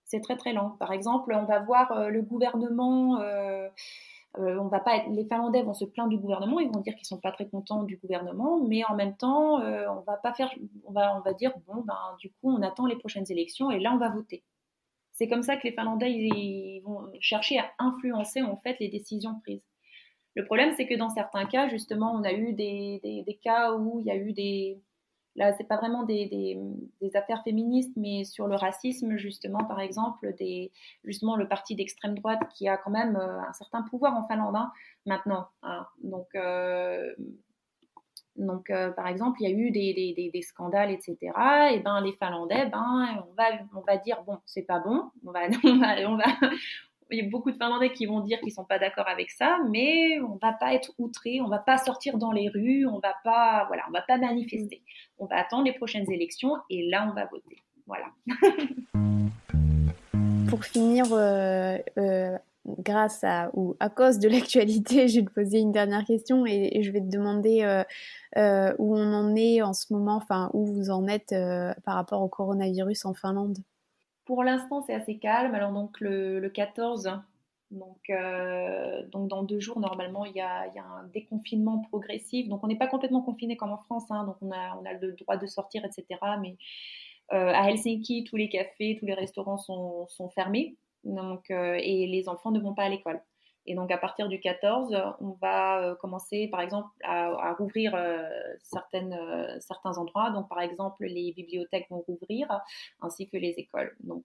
[0.06, 0.72] C'est très très lent.
[0.80, 3.20] Par exemple, on va voir le gouvernement.
[3.20, 3.70] Euh,
[4.36, 7.20] on va pas les Finlandais vont se plaindre du gouvernement, ils vont dire qu'ils sont
[7.20, 10.50] pas très contents du gouvernement, mais en même temps, euh, on va pas faire,
[10.86, 13.80] on va, on va dire bon ben du coup on attend les prochaines élections et
[13.80, 14.44] là on va voter.
[15.14, 19.66] C'est comme ça que les Finlandais vont chercher à influencer en fait les décisions prises.
[20.36, 24.00] Le problème c'est que dans certains cas justement on a eu des, des cas où
[24.00, 24.80] il y a eu des
[25.38, 26.60] Là, c'est pas vraiment des,
[27.14, 30.34] affaires féministes, mais sur le racisme, justement, par exemple,
[31.04, 34.56] justement le parti d'extrême droite qui a quand même euh, un certain pouvoir en Finlande
[34.56, 34.72] hein,
[35.06, 35.48] maintenant.
[35.62, 35.86] Hein.
[36.04, 37.14] Donc, euh,
[38.36, 41.18] donc euh, par exemple, il y a eu des, scandales, etc.
[41.72, 45.32] Et ben, les Finlandais, ben, on va, on va dire bon, c'est pas bon, on
[45.32, 45.42] va,
[46.08, 46.26] on va,
[47.12, 49.58] il y a beaucoup de Finlandais qui vont dire qu'ils sont pas d'accord avec ça,
[49.70, 53.16] mais on va pas être outré, on va pas sortir dans les rues, on va
[53.24, 54.82] pas, voilà, on va pas manifester.
[55.20, 57.58] On va attendre les prochaines élections et là on va voter.
[57.86, 58.08] Voilà.
[60.50, 65.60] Pour finir, euh, euh, grâce à ou à cause de l'actualité, je vais te poser
[65.60, 67.84] une dernière question et, je vais te demander
[68.38, 71.36] euh, où on en est en ce moment, enfin où vous en êtes
[71.84, 73.58] par rapport au coronavirus en Finlande.
[74.28, 75.56] Pour l'instant, c'est assez calme.
[75.56, 77.10] Alors, donc, le, 14,
[77.72, 82.50] donc, euh, donc, dans deux jours, normalement, il y, a, un déconfinement progressif.
[82.50, 84.04] Donc, on n'est pas complètement confiné comme en France.
[84.10, 84.26] Hein.
[84.26, 86.20] donc, on a, le droit de sortir, etc.
[86.42, 86.58] Mais
[87.32, 90.76] euh, à Helsinki, tous les cafés, tous les restaurants sont, sont fermés.
[91.06, 93.22] Donc, euh, et les enfants ne vont pas à l'école.
[93.68, 98.24] Et donc à partir du 14, on va euh, commencer par exemple à, rouvrir euh,
[98.64, 100.32] certaines, euh, certains endroits.
[100.32, 102.48] Donc par exemple, les bibliothèques vont rouvrir
[103.02, 103.94] ainsi que les écoles.
[104.00, 104.24] Donc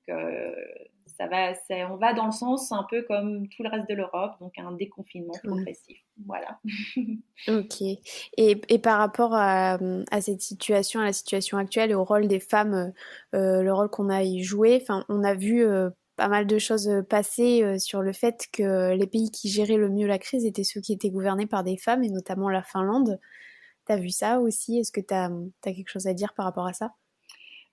[1.07, 1.53] ça va,
[1.90, 4.72] on va dans le sens un peu comme tout le reste de l'Europe, donc un
[4.72, 5.99] déconfinement progressif.
[6.24, 6.61] Voilà.
[7.49, 7.82] ok.
[7.82, 9.78] Et, et, par rapport à,
[10.11, 12.93] à, cette situation, à la situation actuelle et au rôle des femmes,
[13.32, 15.66] le rôle qu'on a y joué, on a vu
[16.17, 19.77] pas mal de choses euh, passées euh, sur le fait que les pays qui géraient
[19.77, 22.63] le mieux la crise étaient ceux qui étaient gouvernés par des femmes, et notamment la
[22.63, 23.19] Finlande.
[23.87, 24.79] T'as vu ça aussi?
[24.79, 25.31] Est-ce que tu as,
[25.63, 26.93] quelque chose à dire par rapport à ça?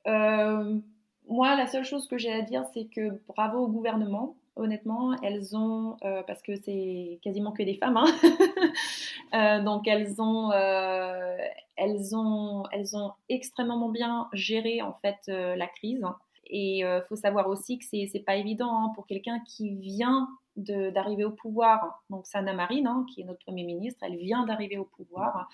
[0.08, 0.80] Euh,
[1.28, 4.36] Moi, la seule chose que j'ai à dire, c'est que bravo au gouvernement.
[4.56, 5.96] Honnêtement, elles ont,
[6.28, 13.14] parce que c'est quasiment que des femmes, hein donc elles ont, elles ont, elles ont
[13.30, 16.04] extrêmement bien géré en fait la crise.
[16.50, 19.76] Et il euh, faut savoir aussi que c'est n'est pas évident hein, pour quelqu'un qui
[19.76, 22.04] vient d'arriver au pouvoir.
[22.10, 25.48] Donc Sanna Marin, hein, qui est notre Premier ministre, elle vient d'arriver au pouvoir.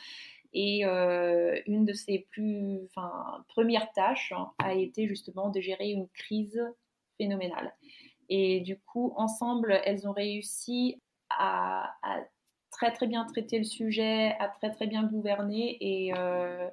[0.53, 2.79] Et euh, une de ses plus,
[3.49, 6.61] premières tâches hein, a été justement de gérer une crise
[7.17, 7.73] phénoménale.
[8.29, 11.93] Et du coup, ensemble, elles ont réussi à,
[12.71, 15.77] très très bien traiter le sujet, à très très bien gouverner.
[15.81, 16.69] Et euh,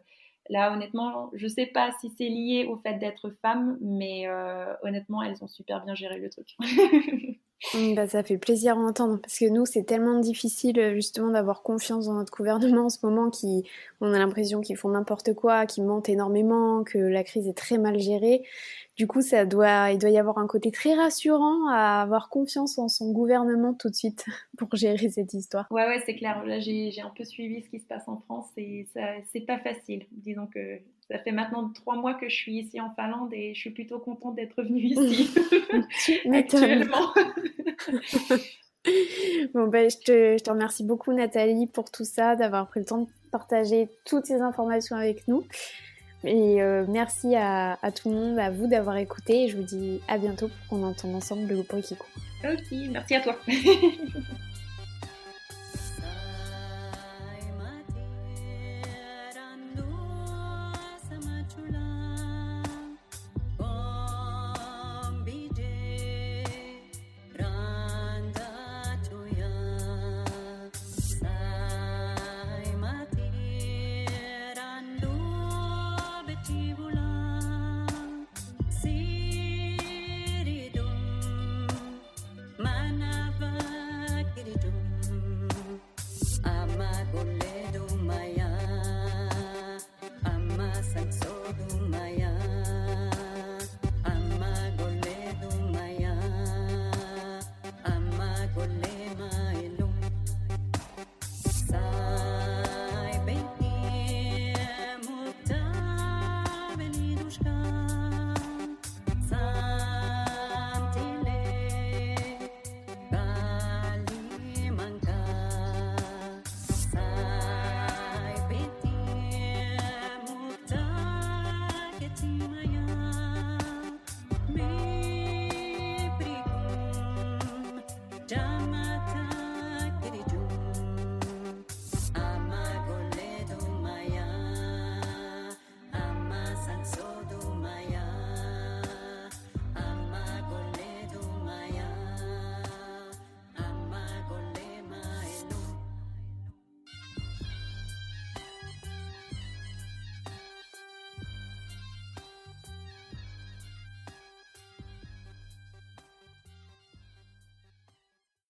[0.51, 5.23] Là, honnêtement, je sais pas si c'est lié au fait d'être femme, mais euh, honnêtement,
[5.23, 6.57] elles ont super bien géré le truc.
[7.75, 11.31] Mm, bah, ça fait plaisir à entendre parce que nous, c'est tellement difficile euh, justement
[11.31, 13.65] d'avoir confiance dans notre gouvernement en ce moment qui,
[14.01, 17.79] on a l'impression qu'ils font n'importe quoi, qu'ils mentent énormément, que la crise est très
[17.79, 18.43] mal gérée,
[18.97, 22.79] du coup, ça doit, il doit y avoir un côté très rassurant à avoir confiance
[22.79, 24.27] en son gouvernement tout de suite
[24.59, 25.67] pour gérer cette histoire.
[25.71, 26.45] Ouais, ouais, c'est clair.
[26.45, 28.87] Là, j'ai un peu suivi ce qui se passe en France et
[29.33, 30.05] c'est pas facile.
[30.13, 30.79] Disons que
[31.13, 33.99] ça fait maintenant trois mois que je suis ici en Finlande et je suis plutôt
[33.99, 35.31] contente d'être revenue ici
[36.33, 37.13] actuellement.
[39.55, 42.87] bon, ben, je, te, je te remercie beaucoup, Nathalie, pour tout ça, d'avoir pris le
[42.87, 45.45] temps de partager toutes ces informations avec nous.
[46.25, 49.45] Et euh, merci à, tout le monde, à vous d'avoir écouté.
[49.45, 52.09] Et je vous dis à bientôt pour qu'on entende ensemble le bruit qui court.
[52.45, 53.37] Ok, merci à toi.